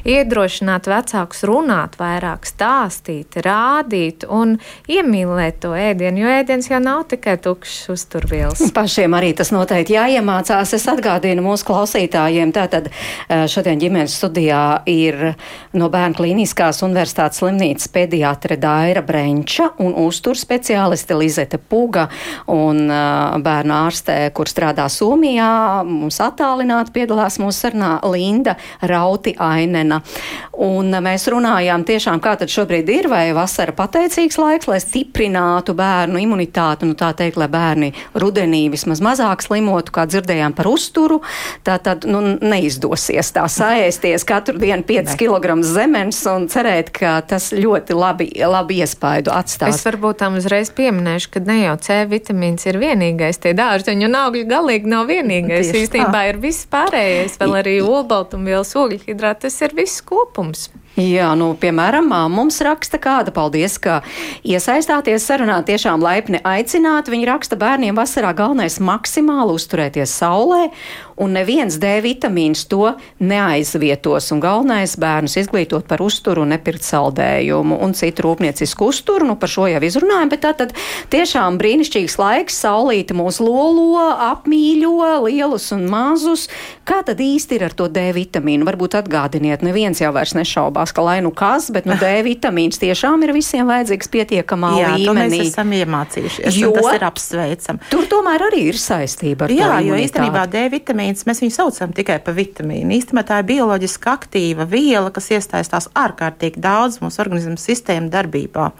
[0.09, 4.57] iedrošinātu vecākus runāt vairāk, stāstīt, rādīt un
[4.90, 8.64] iemīlēt to ēdienu, jo ēdiens jau nav tikai tukšs uzturvielas.
[8.79, 10.75] Pašiem arī tas noteikti jāiemācās.
[10.77, 15.35] Es atgādinu mūsu klausītājiem, tātad eh, šodien ģimenes studijā ir
[15.77, 22.07] no Bērnu klīniskās universitātes slimnīcas pediatre Daira Brenča un uzturspeciāliste Lizete Puga
[22.51, 25.51] un uh, bērnu ārstē, kur strādā Somijā.
[25.87, 30.01] Mums attālināti piedalās mūsu sarunā Linda Rauti Ainena.
[30.61, 36.21] Un mēs runājām tiešām, kā tad šobrīd ir, vai vasara pateicīgs laiks, lai stiprinātu bērnu
[36.21, 41.21] imunitāti, nu tā teikt, lai bērni rudenī vismaz mazāk slimotu, kā dzirdējām par uzturu.
[41.67, 47.51] Tā tad, nu, neizdosies tā saēsties katru dienu 5 kg zemes un cerēt, ka tas
[47.57, 49.81] ļoti labi, labi iespaidu atstās.
[49.81, 54.18] Es varbūt tam uzreiz pieminēšu, ka ne jau C vitamīns ir vienīgais tie dārzeņu un
[54.24, 55.70] augļi galīgi nav vienīgais.
[55.70, 56.26] Tieši Īstenībā tā.
[56.31, 60.68] ir viss pārējais, vēl arī olbaltumvielas, ogļhidrāti, tas ir viss kopums.
[60.98, 64.00] Jā, nu, piemēram, mums raksta kāda, paldies, ka
[64.44, 67.09] iesaistāties sarunā, tiešām laipni aicināt.
[67.09, 70.66] Viņa raksta bērniem vasarā galvenais maksimāli uzturēties saulē,
[71.20, 77.78] un neviens D vitamīns to neaizvietos, un galvenais bērnus izglītot par uzturu un nepirkt saldējumu
[77.85, 80.74] un citu rūpniecisku uzturu, nu, par šo jau izrunājam, bet tā tad
[81.12, 86.46] tiešām brīnišķīgs laiks, saulīte mūs lolo, apmīļo lielus un mazus.
[86.88, 88.66] Kā tad īsti ir ar to D vitamīnu?
[88.66, 93.26] Varbūt atgādiniet, neviens jau vairs nešaubās ka lai nu kas, bet nu, D vitamīns tiešām
[93.26, 95.28] ir visiem vajadzīgs pietiekamā Jā, līmenī.
[95.37, 97.80] Mēs esam iemācījušies, jo tas ir apsveicam.
[97.92, 99.70] Tur tomēr arī ir saistība ar Jā, to.
[99.70, 102.94] Jā, jo īstenībā D vitamīns mēs viņu saucam tikai par vitamīnu.
[102.96, 108.70] Īstenībā tā ir bioloģiski aktīva viela, kas iesaistās ārkārtīgi daudz mūsu organismu sistēmu darbībā.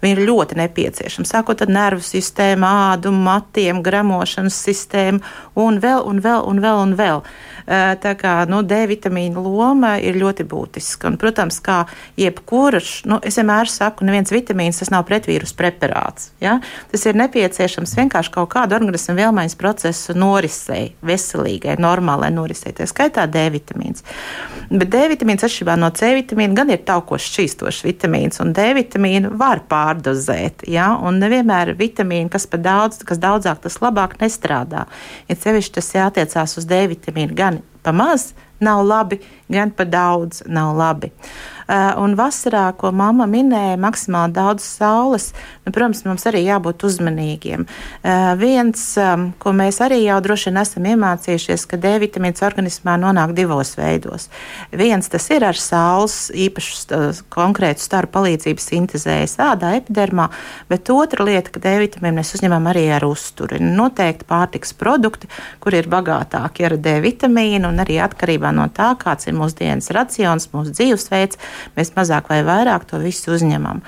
[0.00, 1.28] Viņa ir ļoti nepieciešama.
[1.28, 5.20] Sākot ar nervu sistēmu, ādu, matiem, gramošanas sistēmu
[5.60, 6.80] un vēl un vēl un vēl.
[6.80, 7.20] Un vēl.
[7.70, 11.06] Tā kā nu, D vitamīna loma ir ļoti būtiska.
[11.06, 11.84] Un, protams, kā
[12.18, 16.32] jebkurš, nu, es vienmēr saku, neviens vitamīns tas nav pretvīrus preparāts.
[16.42, 16.56] Ja?
[16.90, 22.74] Tas ir nepieciešams vienkārši kaut kādu organismu vielmaiņas procesu norisei, veselīgai, normālai norisei.
[22.74, 24.02] Tā skaitā D vitamīns.
[24.70, 29.30] Bet D vitamīns atšķirībā no C vitamīna gan ir taukošs šķīstošs vitamīns, un D vitamīnu
[29.38, 30.66] var pārdozēt.
[30.66, 30.90] Ja?
[30.98, 34.88] Un nevienmēr vitamīni, kas par daudz, kas daudzāk, tas labāk nestrādā.
[35.30, 40.42] Ja sevišķi tas jātiecās uz D vitamīnu gan pa maz nav labi, gan pa daudz
[40.46, 41.12] nav labi.
[41.70, 45.28] Eh, un vasarā, ko mamma minēja, maksimāli daudz saules,
[45.62, 47.62] nu, protams, mums arī jābūt uzmanīgiem.
[48.02, 52.96] Eh, viens, ehm, ko mēs arī jau droši vien esam iemācījušies, ka D vitamīns organismā
[52.98, 54.26] nonāk divos veidos.
[54.72, 60.26] Viens tas ir ar saules īpašu konkrētu staru palīdzību sintēzējas ādā, epidermā,
[60.68, 63.60] bet otra lieta, ka D vitamīnu mēs uzņemam arī ar uzturi.
[63.60, 65.30] Noteikti pārtiks produkti,
[65.60, 69.90] kur ir bagātāki ar D vitamīnu un arī atkarībā no tā, kāds ir mūsu dienas
[69.94, 71.38] racions, mūsu dzīvesveids,
[71.76, 73.84] mēs mazāk vai vairāk to visu uzņemam.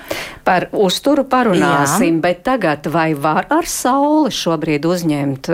[0.47, 2.23] Par uzturu parunāsim, Jā.
[2.23, 5.51] bet tagad vai var ar sauli šobrīd uzņemt?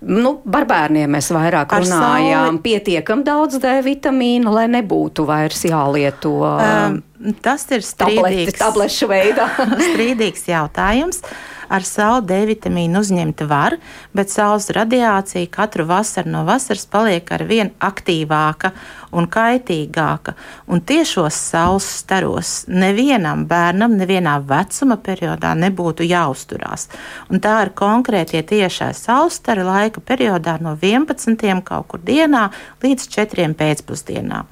[0.00, 2.56] Nu, par bērniem mēs vairāk ar runājām.
[2.56, 2.64] Sauli...
[2.64, 6.38] Pietiekam daudz D vitamīnu, lai nebūtu vairs jālieto.
[6.48, 7.00] Um,
[7.44, 9.50] tas ir strīdīgs, tablešu veidā.
[9.90, 11.20] strīdīgs jautājums.
[11.20, 13.76] Uh, ar sauli D vitamīnu uzņemt var,
[14.16, 18.72] bet saules radiācija katru vasaru no vasaras paliek ar vien aktīvāka
[19.14, 20.34] un kaitīgāka.
[20.70, 26.88] Un tiešos saules staros nevienam bērnam, nevienā vecuma periodā nebūtu jāuzturās.
[27.30, 31.62] Un tā ir konkrētie tiešā saules stara laika periodā no 11.
[31.64, 32.48] kaut kur dienā
[32.82, 33.52] līdz 4.
[33.58, 34.44] pēcpusdienā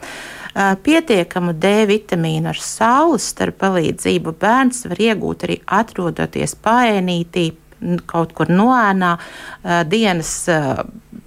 [0.55, 7.51] pietiekamu D vitamīnu ar saules staru palīdzību bērns var iegūt arī atrodoties paēnītī
[8.11, 9.17] kaut kur noēnā
[9.89, 10.33] dienas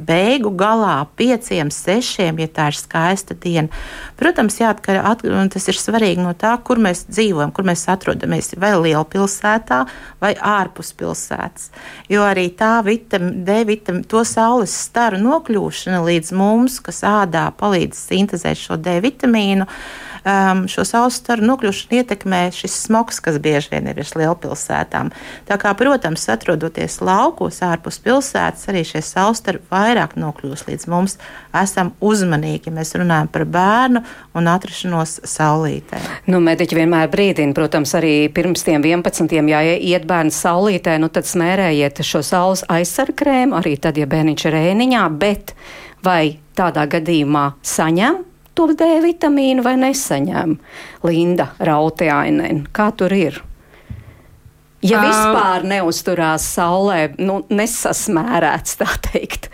[0.01, 3.69] beigu galā, pieciem, sešiem, ja tā ir skaista diena.
[4.19, 8.53] Protams, jāatkar, at, tas ir svarīgi no tā, kur mēs dzīvojam, kur mēs atrodamies.
[8.61, 9.83] Vai liela pilsētā,
[10.21, 11.69] vai ārpus pilsētas.
[12.11, 18.07] Jo arī tā vitam, D vitamīna, to saules staru nokļūšana līdz mums, kas ādā palīdz
[18.11, 19.67] sintēzēt šo D vitamīnu.
[19.67, 25.11] Uh, um, šo saules staru nokļūšanu ietekmē šis smogs, kas bieži vien ir uz lielpilsētām.
[25.47, 31.17] Tā kā, protams, atrodoties laukos ārpus pilsētas, arī šie saules stari vairāk nokļūst līdz mums.
[31.57, 34.03] Esam uzmanīgi, ja mēs runājam par bērnu
[34.37, 36.01] un atrašanos saulītē.
[36.31, 39.37] Nu, mediķi vienmēr brīdina, protams, arī pirms tiem 11.
[39.51, 44.59] ja iet bērns saulītē, nu tad smērējiet šo saules aizsargkrēmu, arī tad, ja bērniņš ir
[44.61, 45.55] ēniņā, bet
[46.05, 50.57] vai tādā gadījumā saņem to D vitamīnu vai nesaņem?
[51.07, 53.41] Linda Rautēainen, kā tur ir?
[54.81, 59.51] Ja vispār neusturās saulē, nu, nesasmērēts tā teikt.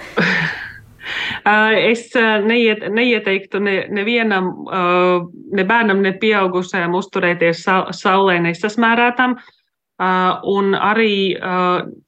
[1.47, 2.10] Es
[2.47, 4.49] neiet, neieteiktu ne, nevienam,
[5.55, 7.63] ne bērnam, ne pieaugušajam uzturēties
[7.95, 9.38] saulē nesasmērētam,
[10.55, 11.36] un arī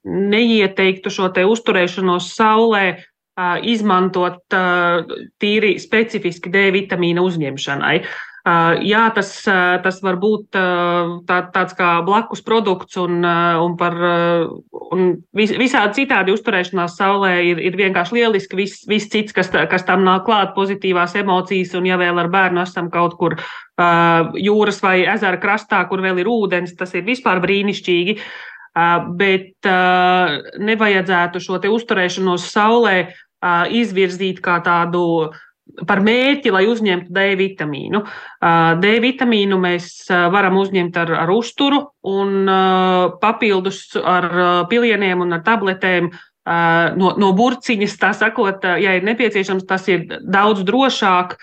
[0.04, 2.84] neieteiktu šo te uzturēšanos saulē
[3.62, 4.42] izmantot
[5.40, 8.00] tīri specifiski D vitamīna uzņemšanai.
[8.40, 9.34] Jā, tas,
[9.84, 10.56] tas var būt
[11.28, 13.96] tā, tāds kā blakus produkts, un, un, par,
[14.96, 18.56] un vis, visādi citādi uzturēšanās saulē ir, ir vienkārši lieliski.
[18.62, 22.64] Viss vis cits, kas, kas tam nāk klāt, pozitīvās emocijas, un ja vēl ar bērnu
[22.64, 23.36] esam kaut kur
[24.40, 28.16] jūras vai ezera krastā, kur vēl ir ūdens, tas ir vispār brīnišķīgi.
[29.20, 29.68] Bet
[30.70, 32.96] nevajadzētu šo uzturēšanos saulē
[33.74, 35.30] izvirzīt kā tādu
[35.86, 38.02] par mērķi, lai uzņemtu D vitamīnu.
[38.82, 42.50] D vitamīnu mēs varam uzņemt ar, ar uzturu un
[43.22, 44.28] papildus ar
[44.70, 46.10] pilieniem un ar tabletēm.
[46.98, 51.36] No, no burciņas, tā sakot, ja ir nepieciešams, tas ir daudz drošāk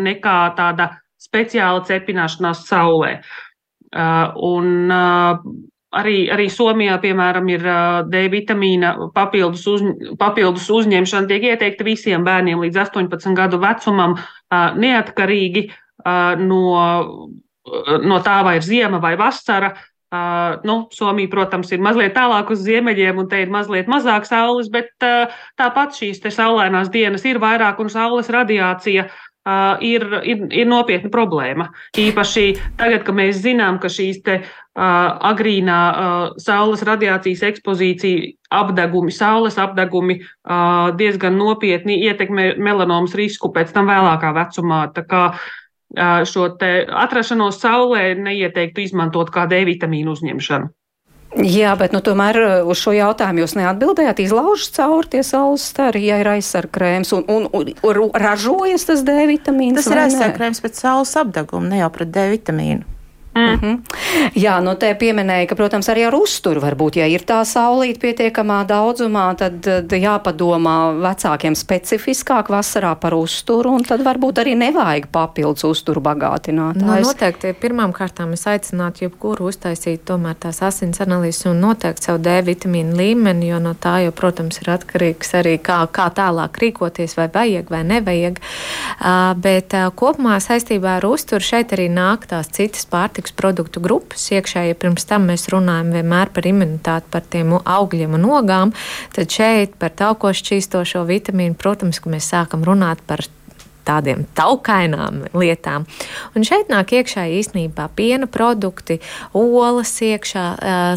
[0.00, 3.18] nekā tāda speciāla cepināšanās saulē.
[4.46, 4.92] Un
[5.90, 7.64] Arī, arī Somijā, piemēram, ir
[8.06, 9.82] D vitamīna papildus, uz,
[10.20, 14.14] papildus uzņemšana, tiek ieteikta visiem bērniem līdz 18 gadu vecumam,
[14.78, 15.64] neatkarīgi
[16.46, 16.60] no,
[18.06, 19.74] no tā, vai ir ziema vai vasara.
[20.10, 24.66] Uh, nu, Somija, protams, ir mazliet tālāk uz ziemeļiem, un te ir mazliet mazāk saules,
[24.74, 29.29] bet uh, tāpat šīs saulainās dienas ir vairāk, un saules radiācija uh,
[29.84, 31.68] ir, ir, ir nopietna problēma.
[31.98, 32.44] Īpaši
[32.78, 34.40] tagad, kad mēs zinām, ka šīs te,
[34.74, 35.78] agrīnā
[36.40, 40.20] saules radiācijas ekspozīcija, apdegumi, saules apdegumi
[40.98, 44.84] diezgan nopietni ietekmē melanomas risku pēc tam vēlākā vecumā.
[44.94, 45.24] Tā kā
[46.30, 46.46] šo
[47.04, 50.70] atrašanos saulē neieteiktu izmantot kā D vitamīnu uzņemšanu.
[51.38, 54.22] Jā, bet nu, tomēr uz šo jautājumu jūs neatbildējāt.
[54.24, 59.14] Izlaužas cauri tie saules stari, ja ir aizsargkrēms un, un, un, un ražojas tas D
[59.30, 59.78] vitamīns.
[59.78, 62.99] Tas ir aizsargkrēms pēc saules apdeguma, ne jau pret D vitamīnu.
[63.34, 63.50] Mm.
[63.50, 63.80] Mm -hmm.
[64.34, 68.66] Jā, nu te pieminēja, ka, protams, arī ar uzturu varbūt, ja ir tā saulīt pietiekamā
[68.66, 75.64] daudzumā, tad, tad jāpadomā vecākiem specifiskāk vasarā par uzturu, un tad varbūt arī nevajag papildus
[75.64, 76.76] uzturu bagātināt.
[76.76, 82.18] Nu, noteikti pirmām kārtām es aicinātu jebkuru uztaisīt tomēr tās asins analīzes un noteikt savu
[82.18, 87.16] D vitamīnu līmeni, jo no tā jau, protams, ir atkarīgs arī kā, kā tālāk rīkoties,
[87.16, 88.38] vai vajag vai nevajag.
[89.00, 93.80] Uh, bet uh, kopumā saistībā ar uzturu šeit arī nāk tās citas pārtikas pārtiks produktu
[93.80, 98.72] grupas iekšā, ja pirms tam mēs runājam vienmēr par imunitāti, par tiem augļiem un ogām,
[99.12, 103.20] tad šeit par taukošu čīstošo vitamīnu, protams, ka mēs sākam runāt par
[103.90, 105.86] tādiem taukainām lietām.
[106.38, 109.00] Un šeit nāk iekšā īstenībā piena produkti,
[109.34, 110.46] olas iekšā,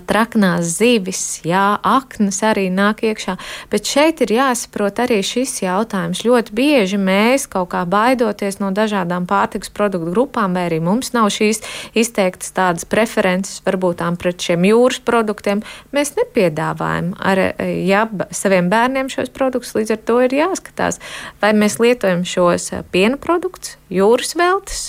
[0.09, 3.37] traknās zivis, jā, aknas arī nāk iekšā.
[3.73, 6.23] Bet šeit ir jāsaprot arī šis jautājums.
[6.27, 11.31] Ļoti bieži mēs kaut kā baidoties no dažādām pārtiks produktu grupām, vai arī mums nav
[11.33, 11.63] šīs
[11.97, 15.63] izteiktas tādas preferences varbūt tām pret šiem jūras produktiem,
[15.95, 19.73] mēs nepiedāvājam ar jā, saviem bērniem šos produktus.
[19.77, 20.99] Līdz ar to ir jāskatās,
[21.41, 24.87] vai mēs lietojam šos piena produkts, jūras veltes.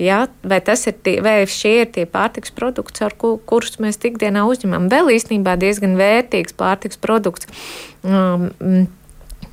[0.00, 4.42] Ja, vai, ir tie, vai šie ir tie pārtiks produkti, ar ku, kurus mēs ikdienā
[4.50, 4.88] uzņemam?
[4.90, 7.46] Vēl īstenībā diezgan vērtīgs pārtiks produkts.
[8.02, 8.48] Um,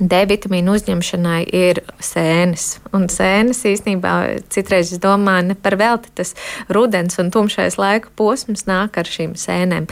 [0.01, 2.79] D vitamīnu uzņemšanai ir sēnes.
[2.97, 4.13] Un sēnes īstenībā
[4.49, 6.33] citreiz es domāju, ne par velti tas
[6.73, 9.85] rudens un tumšais laika posms nāk ar šīm sēnēm.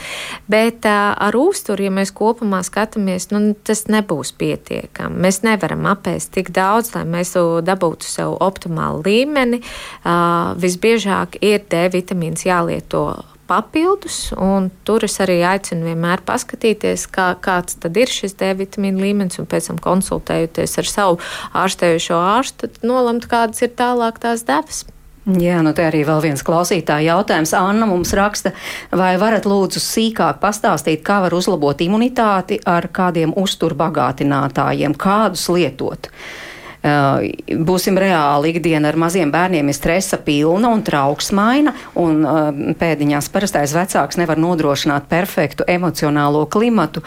[0.50, 5.22] Bet uh, ar uzturu, ja mēs kopumā skatāmies, nu, tas nebūs pietiekami.
[5.26, 9.62] Mēs nevaram apēst tik daudz, lai mēs dabūtu sev optimālu līmeni.
[10.02, 13.12] Uh, visbiežāk ir D vitamīns jālieto
[13.50, 19.02] papildus, un tur es arī aicinu vienmēr paskatīties, kā, kāds tad ir šis D vitamīna
[19.02, 21.20] līmenis, un pēc tam konsultējoties ar savu
[21.64, 24.84] ārstējušo ārstu, nolemt, kādas ir tālāk tās devas.
[25.30, 27.52] Jā, nu te arī vēl viens klausītāja jautājums.
[27.54, 28.54] Anna mums raksta,
[28.96, 36.08] vai varat lūdzu sīkāk pastāstīt, kā var uzlabot imunitāti ar kādiem uzturbagātinātājiem, kādus lietot?
[36.08, 36.49] Uh,
[36.80, 42.48] būsim reāli, ikdiena ar maziem bērniem ir stresa pilna un trauksmaina, un uh,
[42.80, 47.02] pēdiņās parastais vecāks nevar nodrošināt perfektu emocionālo klimatu,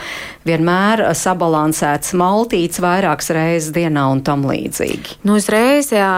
[0.46, 5.18] vienmēr sabalansēts maltīts vairākas reizes dienā un tam līdzīgi.
[5.26, 6.12] Nu, uzreiz, jā,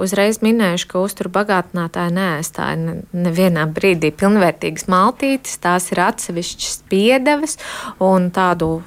[0.00, 7.58] uzreiz minēšu, ka uztur bagātinātāji neaizstāja nevienā brīdī pilnvērtīgas maltītes, tās ir atsevišķas piedevas
[8.02, 8.80] un tādu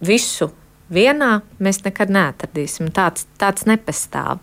[0.00, 0.50] visu
[0.92, 2.90] vienā mēs nekad neatradīsim.
[2.94, 4.40] Tāds, tāds nepastāv.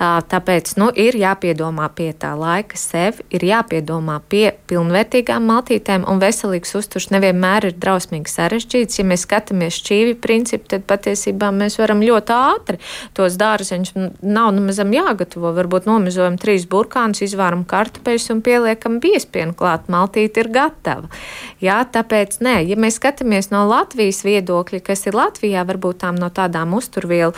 [0.00, 6.74] Tāpēc nu, ir jāpiedomā pie tā laika sev, ir jāpiedomā pie pilnvērtīgām maltītēm, un veselīgs
[6.78, 8.98] uzturs nevienmēr ir drausmīgi sarežģīts.
[9.00, 12.80] Ja mēs skatāmies šķīvi principu, tad patiesībā mēs varam ļoti ātri
[13.14, 15.52] tos dārzeņus nav nemazam jāgatavo.
[15.56, 19.86] Varbūt nomizojam trīs burkānus, izvāram kartupeļus un pieliekam biespienu klāt.
[19.92, 21.10] Maltīte ir gatava.
[21.62, 26.30] Jā, tāpēc nē, ja mēs skatāmies no Latvijas viedokļa, kas ir Latvijā, varbūt tām no
[26.32, 27.34] tādām uzturvielu,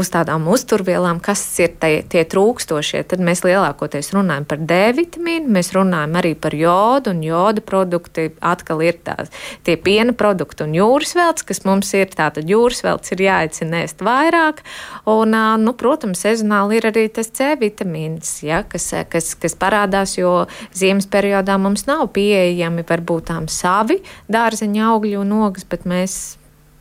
[0.00, 5.52] uz tādām uzturvielām, kas ir tie, tie trūkstošie, tad mēs lielākoties runājam par D vitamīnu,
[5.54, 9.32] mēs runājam arī par jodu, un joda produkti atkal ir tās,
[9.66, 14.04] tie piena produkti un jūras velts, kas mums ir, tātad jūras velts ir jāicina ēst
[14.04, 14.64] vairāk,
[15.10, 20.44] un, nu, protams, sezonāli ir arī tas C vitamīns, ja, kas, kas, kas parādās, jo
[20.76, 24.00] ziemas periodā mums nav pieejami varbūt tām savi
[24.32, 26.36] dārzeņa augļi un ogas, bet mēs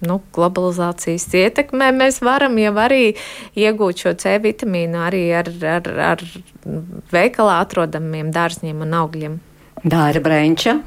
[0.07, 3.03] nu, globalizācijas ietekmē mēs varam jau arī
[3.59, 6.25] iegūt šo C vitamīnu arī ar, ar, ar
[7.13, 9.39] veikalā atrodamiem dārzņiem un augļiem.
[9.83, 10.77] Dāra Brēnča,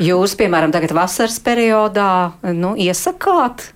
[0.00, 2.08] jūs, piemēram, tagad vasaras periodā
[2.56, 3.66] nu, iesakāt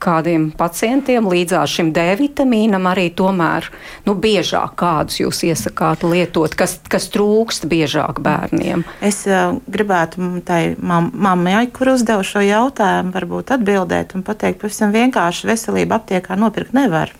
[0.00, 3.70] kādiem pacientiem līdzās šim D vitamīnam arī tomēr
[4.04, 8.84] nu, biežāk kādus jūs iesakāt lietot, kas, kas trūkst biežāk bērniem?
[9.04, 14.92] Es uh, gribētu tai mam mammai, kur uzdevu šo jautājumu, varbūt atbildēt un pateikt, pavisam
[14.94, 17.14] vienkārši veselību aptiekā nopirkt nevar.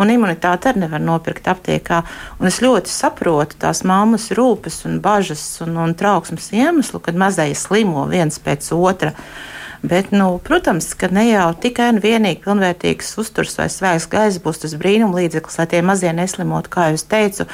[0.00, 1.98] Un imunitāti arī nevar nopirkt aptiekā.
[2.40, 7.52] Un es ļoti saprotu tās mammas rūpes un bažas un, un trauksmes iemeslu, kad mazie
[7.52, 9.12] slimo viens pēc otra.
[9.12, 14.42] Uh, Bet, nu, protams, ka ne jau tikai un vienīgi pilnvērtīgs uzturs vai svaigs gaisa
[14.44, 16.70] būs tas brīnumlīdzeklis, lai tie mazie neslimotu.
[16.70, 17.48] Kā jau teicu,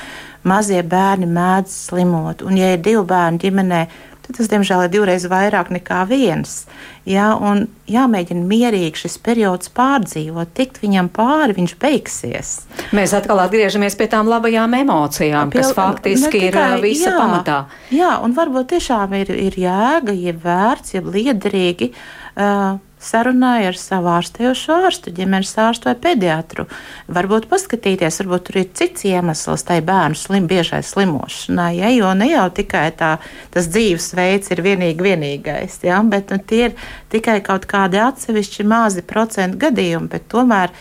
[0.44, 2.44] mazie bērni mēdz slimot.
[2.44, 3.80] Un, ja ir divi bērni ģimenē,
[4.28, 6.66] tad tas, diemžēl, ir divreiz vairāk nekā viens.
[7.08, 12.52] Jā, un jāmēģina mierīgi šis periods pārdzīvot, tikt viņam pāri, viņš beigsies.
[12.92, 17.58] Mēs atkal atgriežamies pie tām labajām emocijām, Pie, kas faktiski tikai, ir visa jā, pamatā.
[17.94, 21.94] Jā, un varbūt tiešām ir, ir jēga, ja vērts, ja liederīgi.
[22.38, 26.66] Uh, sarunāja ar savu ārstējošo ārstu, ģimenes ārstu vai pediatru.
[27.14, 32.30] Varbūt paskatīties, varbūt tur ir cits iemesls tai bērnu slim, biežai slimošanai, ja, jo ne
[32.32, 33.16] jau tikai tā,
[33.54, 39.06] tas dzīvesveids ir vienīgi vienīgais, ja, bet nu, tie ir tikai kaut kādi atsevišķi mazi
[39.06, 40.74] procentu gadījumi, bet tomēr,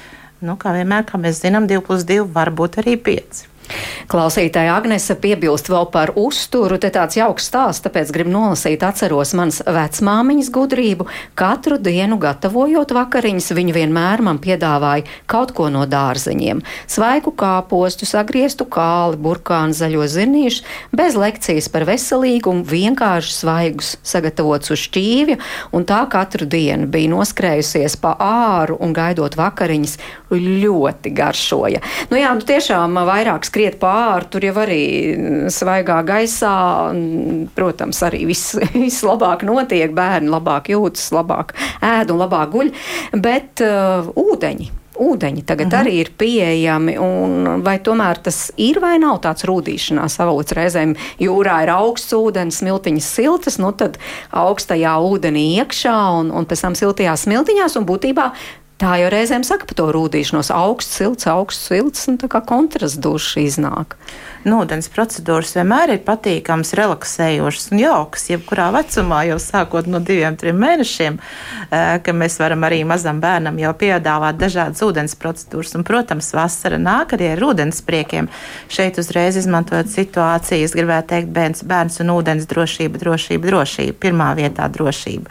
[0.45, 3.45] nu, kā vienmēr, kā mēs zinām, 2 plus 2 var būt arī 5.
[4.07, 6.77] Klausītāja Agnese piebilst vēl par uzturu.
[6.79, 8.85] Te tāds jauks stāsts, tāpēc gribu nolasīt.
[8.87, 11.07] Atceros manas vecmāmiņas gudrību.
[11.37, 16.63] Katru dienu gatavojot vakariņas, viņa vienmēr man piedāvāja kaut ko no dārzeņiem.
[16.87, 20.63] Svaigu kāpostu, sagrieztu kāli, burkānu zaļo zinīšu,
[20.95, 25.39] bez lekcijas par veselīgumu, vienkārši svaigus sagatavots uz šķīvja,
[25.75, 29.97] un tā katru dienu bija noskrējusies pa āru un gaidot vakariņas
[30.31, 31.83] ļoti garšoja.
[32.11, 34.81] Nu jā, nu tiešām vairākas skriet pāri, tur jau arī
[35.49, 36.93] svaigā gaisā,
[37.57, 42.75] protams, arī viss, viss labāk notiek, bērni labāk jūtas, labāk ēd un labāk guļ,
[43.17, 44.69] bet uh, ūdeņi.
[44.97, 45.75] Ūdeņi tagad uh mhm.
[45.75, 45.81] -huh.
[45.81, 50.53] arī ir pieejami, un vai tomēr tas ir vai nav tāds rūdīšanās avots?
[50.57, 53.97] Reizēm jūrā ir augsts ūdens, smiltiņas siltas, nu tad
[54.31, 58.31] augstajā ūdenī iekšā un, un pēc tam siltajās smiltiņās, un būtībā
[58.77, 60.51] Tā jau reizēm saka par to rūtīšanos.
[60.53, 63.97] Augsts, silts, augsts, silts, un tā kā kontrasts duša iznāk
[64.47, 68.27] nu, ūdens procedūras vienmēr ir patīkamas, relaksējošas un jaukas.
[68.31, 73.59] Jebkurā vecumā, jau sākot no diviem, trim mēnešiem, eh, ka mēs varam arī mazam bērnam
[73.59, 75.75] jau piedāvāt dažādas ūdens procedūras.
[75.75, 78.29] Un, protams, vasara nāk arī ar ūdenspriekiem.
[78.69, 83.97] Šeit uzreiz izmantojot situāciju, es gribētu teikt, bērns, bērns un ūdens drošība, drošība, drošība.
[83.99, 85.27] Pirmā vietā drošība.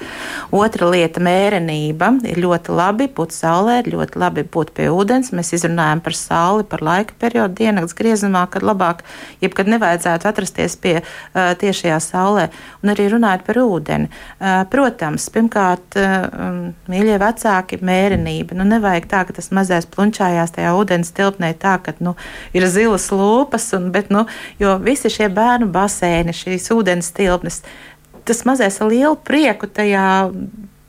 [0.53, 2.13] Otra lieta- mērenība.
[2.27, 5.33] Ir ļoti labi būt saulē, ir ļoti labi būt pie ūdens.
[5.33, 9.06] Mēs izrunājam par sauli, par laika periodu diennakts griezumā, kad labāk,
[9.43, 12.49] jebkad nevajadzētu atrasties pie uh, tiešajā saulē.
[12.83, 14.11] Un arī runājot par ūdeni.
[14.11, 18.59] Uh, protams, pirmkārt, uh, mīļie vecāki, mērenība.
[18.59, 22.17] Nu, nevajag tā, ka tas mazais plunčājās tajā ūdens tilpnē tā, ka nu,
[22.57, 24.27] ir zilas lūpas, un, bet, nu,
[24.63, 27.63] jo visi šie bērnu basēni, šīs ūdens tilpnes,
[28.27, 30.07] tas mazais ar lielu prieku tajā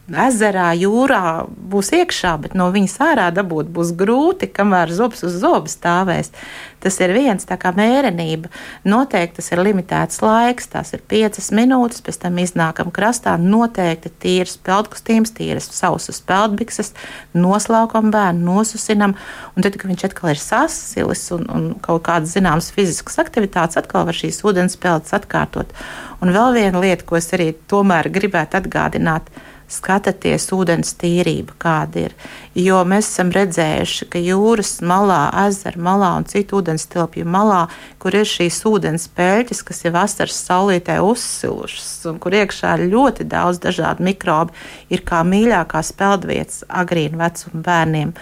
[0.08, 5.68] ezerā, jūrā būs iekšā, bet no viņas ārā dabūt būs grūti, kamēr zobs uz zobu
[5.72, 6.32] stāvēs.
[6.80, 8.52] Tas ir viens tā kā mērenība.
[8.88, 13.34] Noteikti tas ir limitēts laiks, tās ir piecas minūtes, pēc tam iznākam krastā.
[13.42, 16.94] Noteikti tīras peldkostīms, tīras sausas peldbikses,
[17.36, 19.18] noslaukam bērnu, nosusinam,
[19.56, 24.08] un tad, kad viņš atkal ir sasilis un, un kaut kādas zināmas fiziskas aktivitātes, atkal
[24.08, 25.74] var šīs ūdens peldas atkārtot.
[26.22, 29.28] Un vēl viena lieta, ko es arī tomēr gribētu atgādināt,
[29.68, 32.16] ir skatieties ūdens tīrība, kāda ir.
[32.56, 37.68] Jo mēs esam redzējuši, ka jūras malā, ezera malā un citu ūdens tilpju malā,
[38.00, 43.28] kur ir šīs ūdens pēļķis, kas ir vasaras saulītē uzsilušas un kur iekšā ir ļoti
[43.28, 44.56] daudz dažādu mikrobu,
[44.90, 48.16] ir kā mīļākās peldvietas agrīnu vecumu bērniem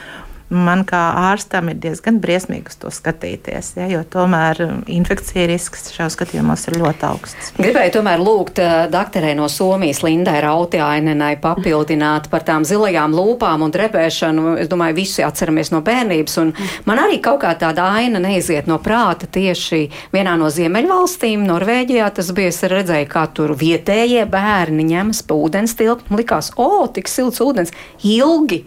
[0.49, 0.99] man kā
[1.31, 6.67] ārstam ir diezgan briesmīgi uz to skatīties, ja, jo tomēr um, infekcija risks šajos skatījumos
[6.69, 7.51] ir ļoti augsts.
[7.57, 13.73] Gribēju tomēr lūgt uh, doktorei no Somijas Lindai Rautiainenai papildināt par tām zilajām lūpām un
[13.73, 14.55] drepēšanu.
[14.61, 16.53] Es domāju, visi atceramies no bērnības, un
[16.85, 19.81] man arī kaut kā tāda aina neiziet no prāta tieši
[20.13, 22.11] vienā no ziemeļvalstīm, Norvēģijā.
[22.15, 26.21] Tas bija, es redzēju, kā tur vietējie bērni ņemas pa ūdens tilpni.
[26.21, 27.73] Likās, o, tik silts ūdens,
[28.05, 28.63] ilgi!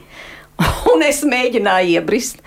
[0.93, 2.43] un es mēģināju iebrist.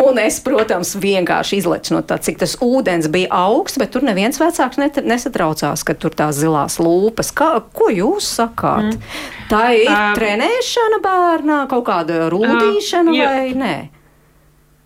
[0.00, 4.40] Un es, protams, vienkārši izlecu no tā, cik tas ūdens bija augsts, bet tur neviens
[4.40, 7.34] vecāks net, nesatraucās, ka tur tās zilās lūpas.
[7.36, 8.94] Kā, ko jūs sakāt?
[8.94, 9.18] Mm.
[9.50, 13.74] Tā ir um, trenēšana bērnā, kaut kāda rūtīšana um, vai nē?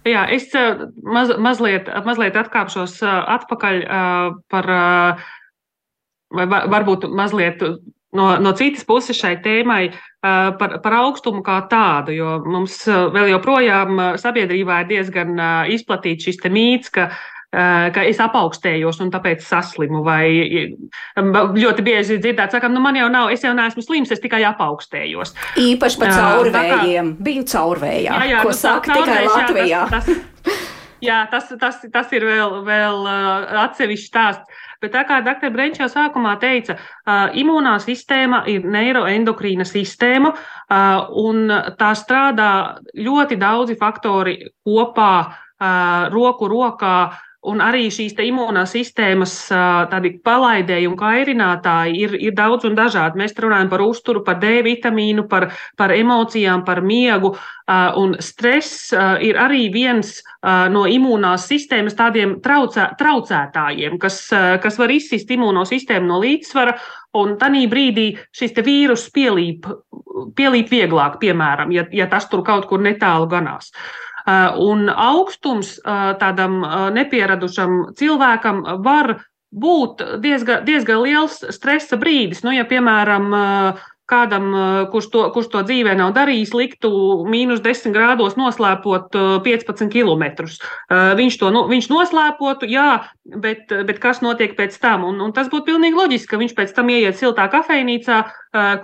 [0.04, 0.50] Jā, es
[1.06, 3.78] maz, mazliet, mazliet atkāpšos atpakaļ
[4.52, 4.66] par,
[6.34, 7.62] vai varbūt mazliet
[8.14, 9.86] no, no citas puses šai tēmai
[10.24, 15.36] par, par augstumu kā tādu, jo mums vēl joprojām sabiedrībā ir diezgan
[15.74, 17.10] izplatīts šis mīts, ka
[17.94, 20.02] ka es apaugstējos un tāpēc saslimu.
[20.06, 20.26] Vai
[21.14, 25.34] ļoti bieži dzirdēt, sakām, nu man jau nav, es jau neesmu slims, es tikai apaugstējos.
[25.62, 27.14] Īpaši par caurvējiem.
[27.14, 29.84] Kā, Biju caurvējā, jā, jā, ko nu, saka tikai Latvijā.
[31.04, 33.10] Jā, tas, tas, tas, tas ir vēl, vēl
[33.68, 34.62] atsevišķs stāsts.
[34.84, 35.48] Bet tā kā dr.
[35.54, 36.76] Brenčs jau sākumā teica,
[37.40, 40.34] imūnā sistēma ir neiroendokrīna sistēma,
[41.24, 41.46] un
[41.80, 42.50] tā strādā
[42.92, 45.14] ļoti daudzi faktori kopā,
[46.12, 46.96] roku rokā
[47.44, 49.32] Un arī šīs imūnās sistēmas
[49.92, 53.20] tādi palaidēji un kairinātāji ir, ir daudz un dažādi.
[53.20, 57.34] Mēs runājam par uzturu, par D vitamīnu, par, par emocijām, par miegu.
[58.00, 58.92] Un stress
[59.24, 60.16] ir arī viens
[60.72, 64.22] no imūnās sistēmas tādiem traucē, traucētājiem, kas,
[64.64, 66.78] kas var izsist imūno sistēmu no līdzsvara.
[67.20, 69.68] Un tajā brīdī šis vīrus pielīp,
[70.34, 73.70] pielīp vieglāk, piemēram, ja, ja tas tur kaut kur netālu ganās.
[73.70, 74.13] Uh,
[74.56, 79.18] un augstums uh, tādam uh, nepieradušam cilvēkam var
[79.54, 82.42] būt diezgan, diezgan liels stresa brīdis.
[82.42, 83.28] Nu, ja, piemēram,
[84.10, 84.50] kādam,
[84.92, 86.90] kurš to, kurš to dzīvē nav darījis, liktu
[87.30, 90.46] mīnus 10 grādos noslēpot 15 km.
[91.20, 95.06] Viņš to nu, viņš noslēpotu, jā, bet, bet kas notiek pēc tam?
[95.08, 98.22] Un, un tas būtu pilnīgi loģiski, ka viņš pēc tam ieiet siltā kafejnīcā,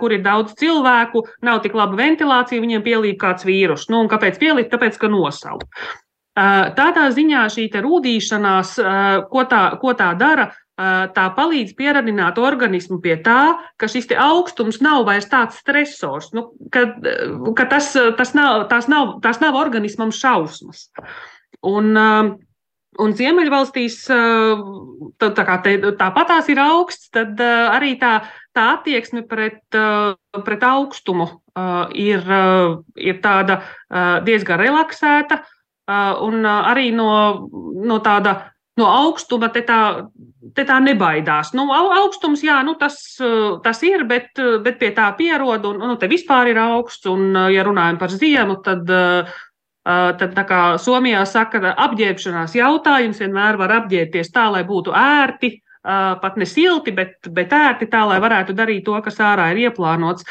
[0.01, 3.89] kur ir daudz cilvēku, nav tik laba ventilācija, viņiem pielīp kāds vīrus.
[3.93, 4.71] Nu, un kāpēc pielīp?
[4.73, 5.69] Tāpēc, ka nosaukt.
[6.31, 8.77] Tādā ziņā šī rūdīšanās,
[9.29, 15.05] ko tā, ko tā dara, tā palīdz pieradināt organismu pie tā, ka šis augstums nav
[15.05, 16.87] vairs tāds stresors, nu, ka,
[17.57, 20.89] ka tas, tas, nav, tas, nav, tas nav organismam šausmas.
[21.61, 21.91] Un,
[22.97, 28.21] un Ziemeļvalstīs tā, tā te, tāpat tās ir augsts, tad arī tā,
[28.55, 29.61] tā attieksme pret,
[30.47, 31.29] pret augstumu
[31.93, 32.25] ir,
[32.95, 33.61] ir tāda
[34.25, 35.43] diezgan relaksēta
[36.23, 37.11] un arī no,
[37.83, 39.79] no tāda no augstuma te tā,
[40.55, 41.51] te tā nebaidās.
[41.57, 42.97] Nu, augstums, jā, nu, tas,
[43.63, 44.31] tas ir, bet,
[44.63, 48.59] bet pie tā pierod, un nu, te vispār ir augsts, un, ja runājam par ziemu,
[48.65, 48.87] tad,
[49.83, 56.35] tad tā kā Somijā saka, apģērbšanās jautājums vienmēr var apģērbties tā, lai būtu ērti, pat
[56.37, 60.27] ne silti, bet, bet ērti tā, lai varētu darīt to, kas ārā ir ieplānots.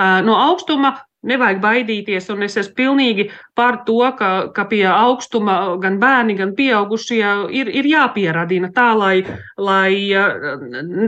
[0.00, 5.98] No augstuma Nevajag baidīties, un es esmu pilnīgi par to, ka, ka pie augstuma gan
[6.02, 7.22] bērni, gan pieaugušie
[7.56, 9.14] ir, ir jāpieradina tā, lai,
[9.56, 9.94] lai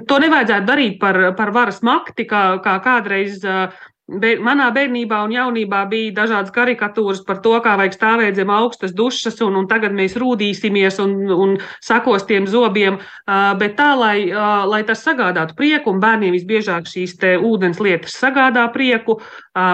[0.09, 3.69] to nevajadzētu darīt par, par varas makti, kā, kā kādreiz Be,
[4.07, 9.41] manā bērnībā un jaunībā bija dažādas karikatūras par to, kā vajag stāvēt zem augstas dušas,
[9.43, 13.01] un, un tagad mēs rūdīsimies un, un sakos tiem zobiem.
[13.27, 14.31] Bet tā, lai,
[14.71, 19.19] lai tas sagādātu prieku, un bērniem visbiežāk šīs ūdens lietas sagādā prieku,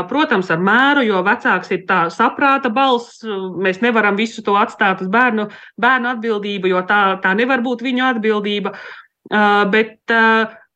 [0.08, 3.20] protams, ar mēru, jo vecāks ir tā saprāta balss.
[3.60, 8.08] Mēs nevaram visu to atstāt uz bērnu, bērnu atbildību, jo tā, tā nevar būt viņu
[8.14, 8.72] atbildība.
[9.28, 10.16] Bet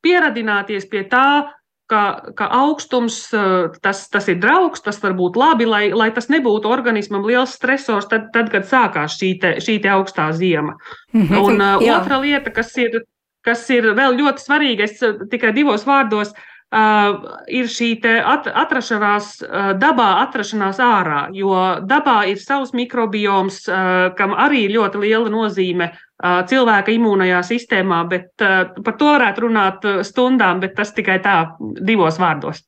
[0.05, 1.57] pieradināties pie tā,
[1.91, 2.03] ka,
[2.39, 6.71] ka augstums eh, tas, tas ir draugs, tas var būt labi, lai, lai tas nebūtu
[6.71, 10.77] organismam liels stresors, tad, tad kad sākās šī, te, šī te augstā ziema.
[11.13, 11.45] Mm -hmm.
[11.45, 13.03] Un uh, otra lieta, kas ir,
[13.45, 16.35] kas ir vēl ļoti svarīga, es eh, tikai divos vārdos.
[16.35, 21.55] Uh, ir šī at, atrašanās, uh, dabā atrašanās ārā, jo
[21.87, 28.41] dabā ir savs mikrobioms, uh, kam arī ir ļoti liela nozīme cilvēka imūnajā sistēmā, bet
[28.41, 32.63] par to varētu runāt stundām, bet tas tikai tā divos vārdos.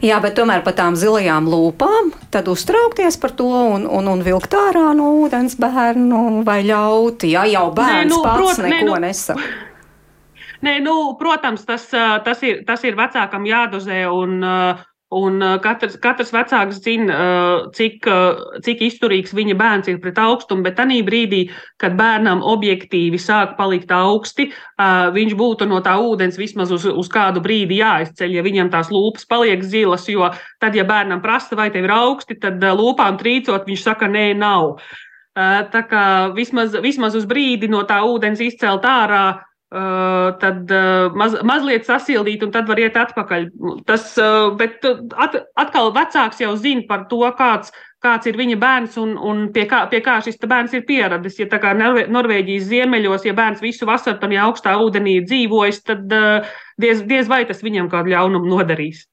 [0.00, 4.56] Jā, bet tomēr par tām zilajām lūpām, tad uztraukties par to un, un, un vilkt
[4.56, 8.86] ārā no ūdens bērnu vai ļaut, ja jau bērns nē, nu, pats prot, neko nē,
[8.88, 9.50] nu, nesaka.
[10.62, 14.38] Nē, nu, protams, tas, tas, ir, tas ir vecākam jādozē un
[15.14, 17.16] Un katrs, katrs vecāks zina,
[17.76, 18.06] cik,
[18.66, 21.44] cik izturīgs viņa bērns ir pret augstumu, bet tajā brīdī,
[21.78, 24.48] kad bērnam objektīvi sāk palikt augsti,
[25.14, 29.28] viņš būtu no tā ūdens vismaz uz, uz kādu brīdi jāizceļ, ja viņam tās lūpas
[29.30, 30.08] paliek zilas.
[30.10, 34.32] Jo tad, ja bērnam prasa, vai tev ir augsti, tad lūpām trīcot, viņš saka, nē,
[34.40, 34.80] nav.
[35.34, 39.26] Tā kā vismaz, vismaz uz brīdi no tā ūdens izcelt ārā,
[39.74, 43.48] Uh, tad uh, maz, mazliet sasildīt, un tad var iet atpakaļ.
[43.88, 47.72] Tas, uh, bet at, atkal vecāks jau zina par to, kāds,
[48.04, 51.40] kāds ir viņa bērns un, un pie, kā, pie kā šis bērns ir pieradis.
[51.42, 56.54] Ja tā kā Norvēģijas ziemeļos, ja bērns visu vasaru tajā augstā ūdenī dzīvojis, tad uh,
[56.80, 59.04] diez, diez vai tas viņam kādu ļaunumu nodarīs.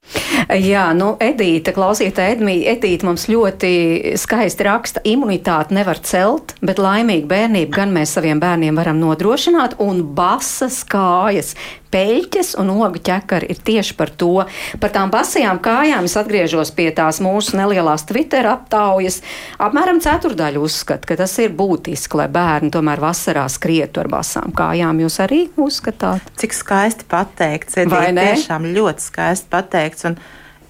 [0.51, 2.39] Jā, nu, Edīte, klausītāja,
[2.74, 8.80] Edīte mums ļoti skaisti raksta, imunitāti nevar celt, bet laimīgu bērnību gan mēs saviem bērniem
[8.80, 11.53] varam nodrošināt, un basas kājas
[11.91, 14.45] peļķes un ogu ķekari ir tieši par to.
[14.82, 19.20] Par tām basajām kājām es atgriežos pie tās mūsu nelielās Twitter aptaujas.
[19.62, 25.03] Apmēram ceturdaļa uzskata, ka tas ir būtiski, lai bērni tomēr vasarā skrietu ar basām kājām.
[25.03, 26.32] Jūs arī uzskatāt?
[26.39, 27.07] Cik skaisti
[27.52, 30.06] pateikts, Edita, tiešām ļoti skaisti pateikts.
[30.10, 30.18] Un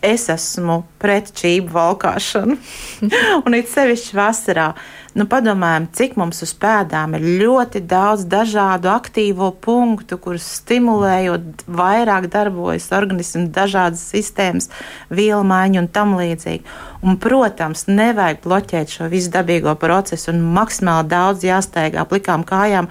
[0.02, 2.58] es esmu pret čību valkāšanu,
[3.46, 4.72] un it sevišķi vasarā.
[5.12, 12.30] Nu, padomājam, cik mums uz pēdām ir ļoti daudz dažādu aktīvo punktu, kurus stimulējot, vairāk
[12.32, 14.72] darbojas organismu, dažādas sistēmas,
[15.12, 16.64] vielu maiņu un tam līdzīgi.
[17.04, 22.88] Un, protams, nevajag bloķēt šo visu dabīgo procesu un maksimāli daudz jāsteigā plikām kājām.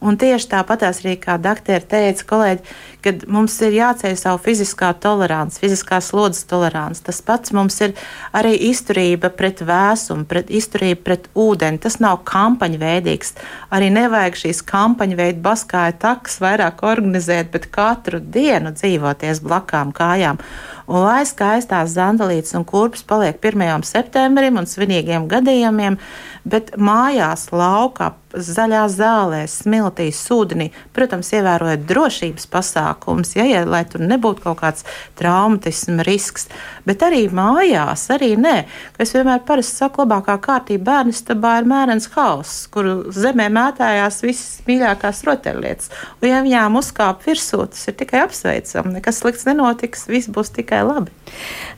[0.00, 5.60] Un tieši tāpat arī, kā doktori teica, kolēģi, kad mums ir jāceļ savu fiziskā tolerants,
[5.60, 7.02] fiziskā slodzes tolerants.
[7.04, 7.92] Tas pats mums ir
[8.36, 11.80] arī izturība pret vēsumu, pret izturība pret ūdeni.
[11.84, 13.34] Tas nav kampaņu veidīgs.
[13.68, 20.40] Arī nevajag šīs kampaņu veidu baskāju takas vairāk organizēt, bet katru dienu dzīvoties blakām kājām.
[20.90, 23.84] Un lai skaistās zandalītes un kurpes paliek 1.
[23.86, 26.00] septembrim un svinīgiem gadījumiem,
[26.44, 34.04] bet mājās, laukā, zaļā zālē, smiltīs, ūdenī, protams, ievērojot drošības pasākumus, ja, ja, lai tur
[34.06, 34.86] nebūtu kaut kāds
[35.18, 36.46] traumatisms risks,
[36.86, 38.54] bet arī mājās, arī nē.
[39.02, 44.60] Es vienmēr parasti saku, labākā kārtība bērnu stabā ir mērens hauss, kur zemē mētājās visas
[44.68, 45.90] mīļākās rotaļlietas.
[46.20, 50.84] Un, ja viņām uzkāp virsū, tas ir tikai apsveicami, nekas slikts nenotiks, viss būs tikai
[50.86, 51.10] labi.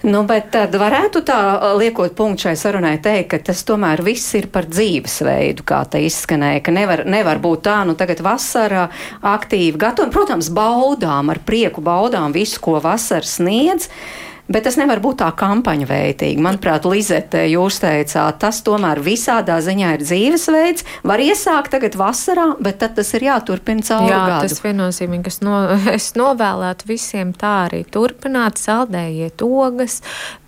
[0.04, 1.40] Nu, bet tad varētu tā
[1.78, 6.62] liekot punktu šai sarunai teikt, ka tas tomēr viss ir par dzīvesveidu, kā te izskanēja,
[6.64, 8.88] ka nevar, nevar būt tā, nu tagad vasarā
[9.32, 13.88] aktīvi gatavojam, protams, baudām, ar prieku baudām visu, ko vasara sniedz.
[14.50, 16.42] Bet tas nevar būt tā kampaņa veidīgi.
[16.42, 20.86] Manuprāt, Lizete, jūs teicāt, tas tomēr visādā ziņā ir dzīvesveids.
[21.06, 24.48] Var iesākt tagad vasarā, bet tad tas ir jāturpina cauri Jā, gadu.
[24.50, 25.60] Tas viennozīmīgi, es, no,
[25.96, 30.00] es novēlētu visiem tā arī turpināt, saldējiet ogas,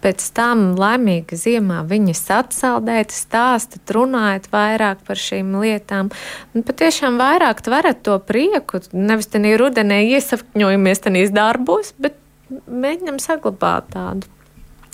[0.03, 6.11] pēc tam laimīga ziemā viņas atsaldēt, stāstat, runājat vairāk par šīm lietām.
[6.51, 12.19] Un patiešām vairāk tverat to prieku, nevis tenī rudenī iesakņojamies tenīs darbos, bet
[12.67, 14.31] mēģinam saglabāt tādu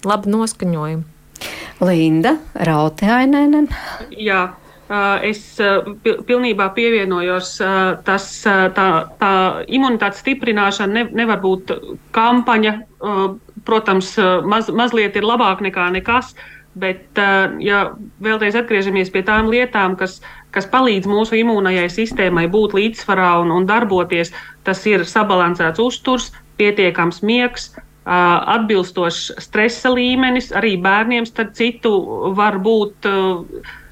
[0.06, 1.04] labu noskaņojumu.
[1.80, 2.34] Linda
[2.68, 3.70] Rautiainēnen.
[4.20, 4.42] Jā,
[5.24, 5.42] es
[6.04, 7.54] pilnībā pievienojos.
[8.04, 8.28] Tas,
[8.76, 8.86] tā,
[9.20, 9.32] tā
[9.72, 11.72] imunitātes stiprināšana ne, nevar būt
[12.16, 12.74] kampaņa.
[13.64, 14.14] Protams,
[14.48, 16.34] maz, mazliet ir labāk nekā nekas.
[16.80, 17.18] Bet,
[17.64, 17.80] ja
[18.22, 20.20] vēlreiz atgriežamies pie tām lietām, kas,
[20.54, 24.32] kas palīdz mūsu imūnajai sistēmai būt līdzsvarā un, un darboties,
[24.66, 26.30] tas ir sabalansēts uzturs,
[26.60, 27.70] pietiekams miegs,
[28.04, 30.50] atbilstošs stresa līmenis.
[30.56, 31.92] Arī bērniem, starp citu,
[32.36, 33.06] var būt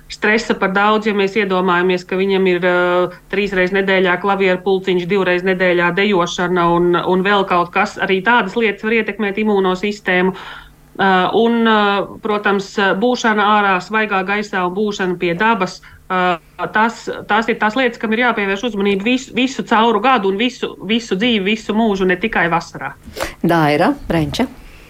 [0.08, 5.04] stresa par daudz, ja mēs iedomājamies, ka viņam ir uh, trīs reizes nedēļā klavieru pulciņš,
[5.04, 7.98] divreiz nedēļā dejošana un, un vēl kaut kas.
[8.00, 10.32] Arī tādas lietas var ietekmēt imūnosistēmu.
[10.32, 15.76] Uh, un, uh, protams, būšana ārā, svaigā gaisā un būšana pie dabas.
[15.84, 20.40] Uh, tas, tās ir tās lietas, kam ir jāpievērš uzmanība visu, visu cauru gadu un
[20.40, 22.94] visu, visu dzīvi, visu mūžu, ne tikai vasarā.
[23.42, 24.48] Daira, Brenča.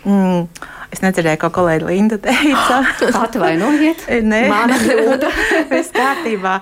[0.08, 0.46] Mm.
[0.88, 2.78] Es nedzirdēju, ko kolēģi Linda teica.
[3.26, 4.40] Atvainojiet, Nē.
[5.72, 6.54] Viss kārtībā.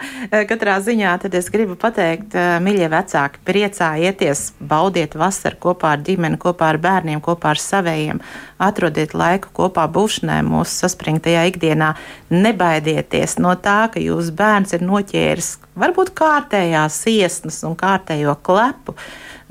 [0.51, 2.35] Katrā ziņā tad es gribu pateikt,
[2.65, 8.19] mīļie vecāki, priecājieties, baudiet vasaru kopā ar ģimeni, kopā ar bērniem, kopā ar savējiem.
[8.67, 11.93] Atrodiet laiku kopā būšanai mūsu saspringtajā ikdienā.
[12.35, 18.97] Nebaidieties no tā, ka jūsu bērns ir noķēris varbūt kārtējās iesnas un kārtējo klepu.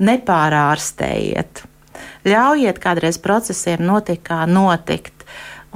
[0.04, 1.64] Nepārārstējiet
[2.26, 5.26] ļaujiet kādreiz procesiem notikt, kā notikt.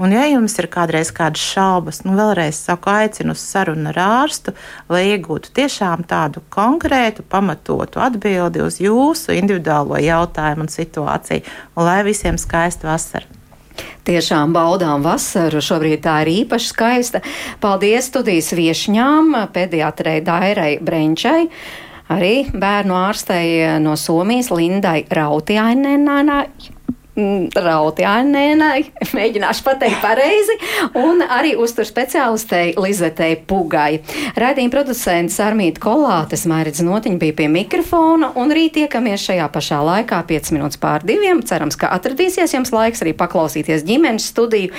[0.00, 4.54] Un, ja jums ir kādreiz kādas šaubas, nu vēlreiz saku, aicinu uz sarunu ar ārstu,
[4.88, 11.44] lai iegūtu tiešām tādu konkrētu, pamatotu atbildi uz jūsu individuālo jautājumu un situāciju,
[11.76, 13.28] un lai visiem skaista vasara.
[14.08, 15.60] Tiešām baudām vasaru.
[15.64, 17.20] Šobrīd tā ir īpaši skaista.
[17.60, 21.50] Paldies studijas viešņām, pediatrei Dairai Brenčai.
[22.10, 26.40] Arī bērnu ārstei no Somijas Lindai Rautiainenai
[27.18, 28.84] Rautjānēnai,
[29.18, 30.54] mēģināšu pateikt pareizi,
[30.98, 33.98] un arī uztur speciālistei Lizetei Pugai.
[34.38, 40.20] Raidījuma producents Armīta Kolātes Mairidz Notiņa bija pie mikrofona, un rīt tiekamies šajā pašā laikā
[40.28, 41.42] 5 minūtes pār diviem.
[41.46, 44.70] Cerams, ka atradīsies jums laiks arī paklausīties ģimenes studiju.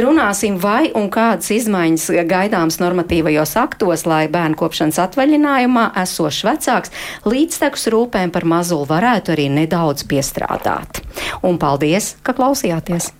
[0.00, 6.94] Runāsim, vai un kādas izmaiņas gaidāms normatīvajos aktos, lai bērnu kopšanas atvaļinājumā esošs vecāks
[7.28, 11.02] līdztekus rūpēm par mazulu varētu arī nedaudz piestrādāt.
[11.44, 13.10] Un paldies, ka klausījāties!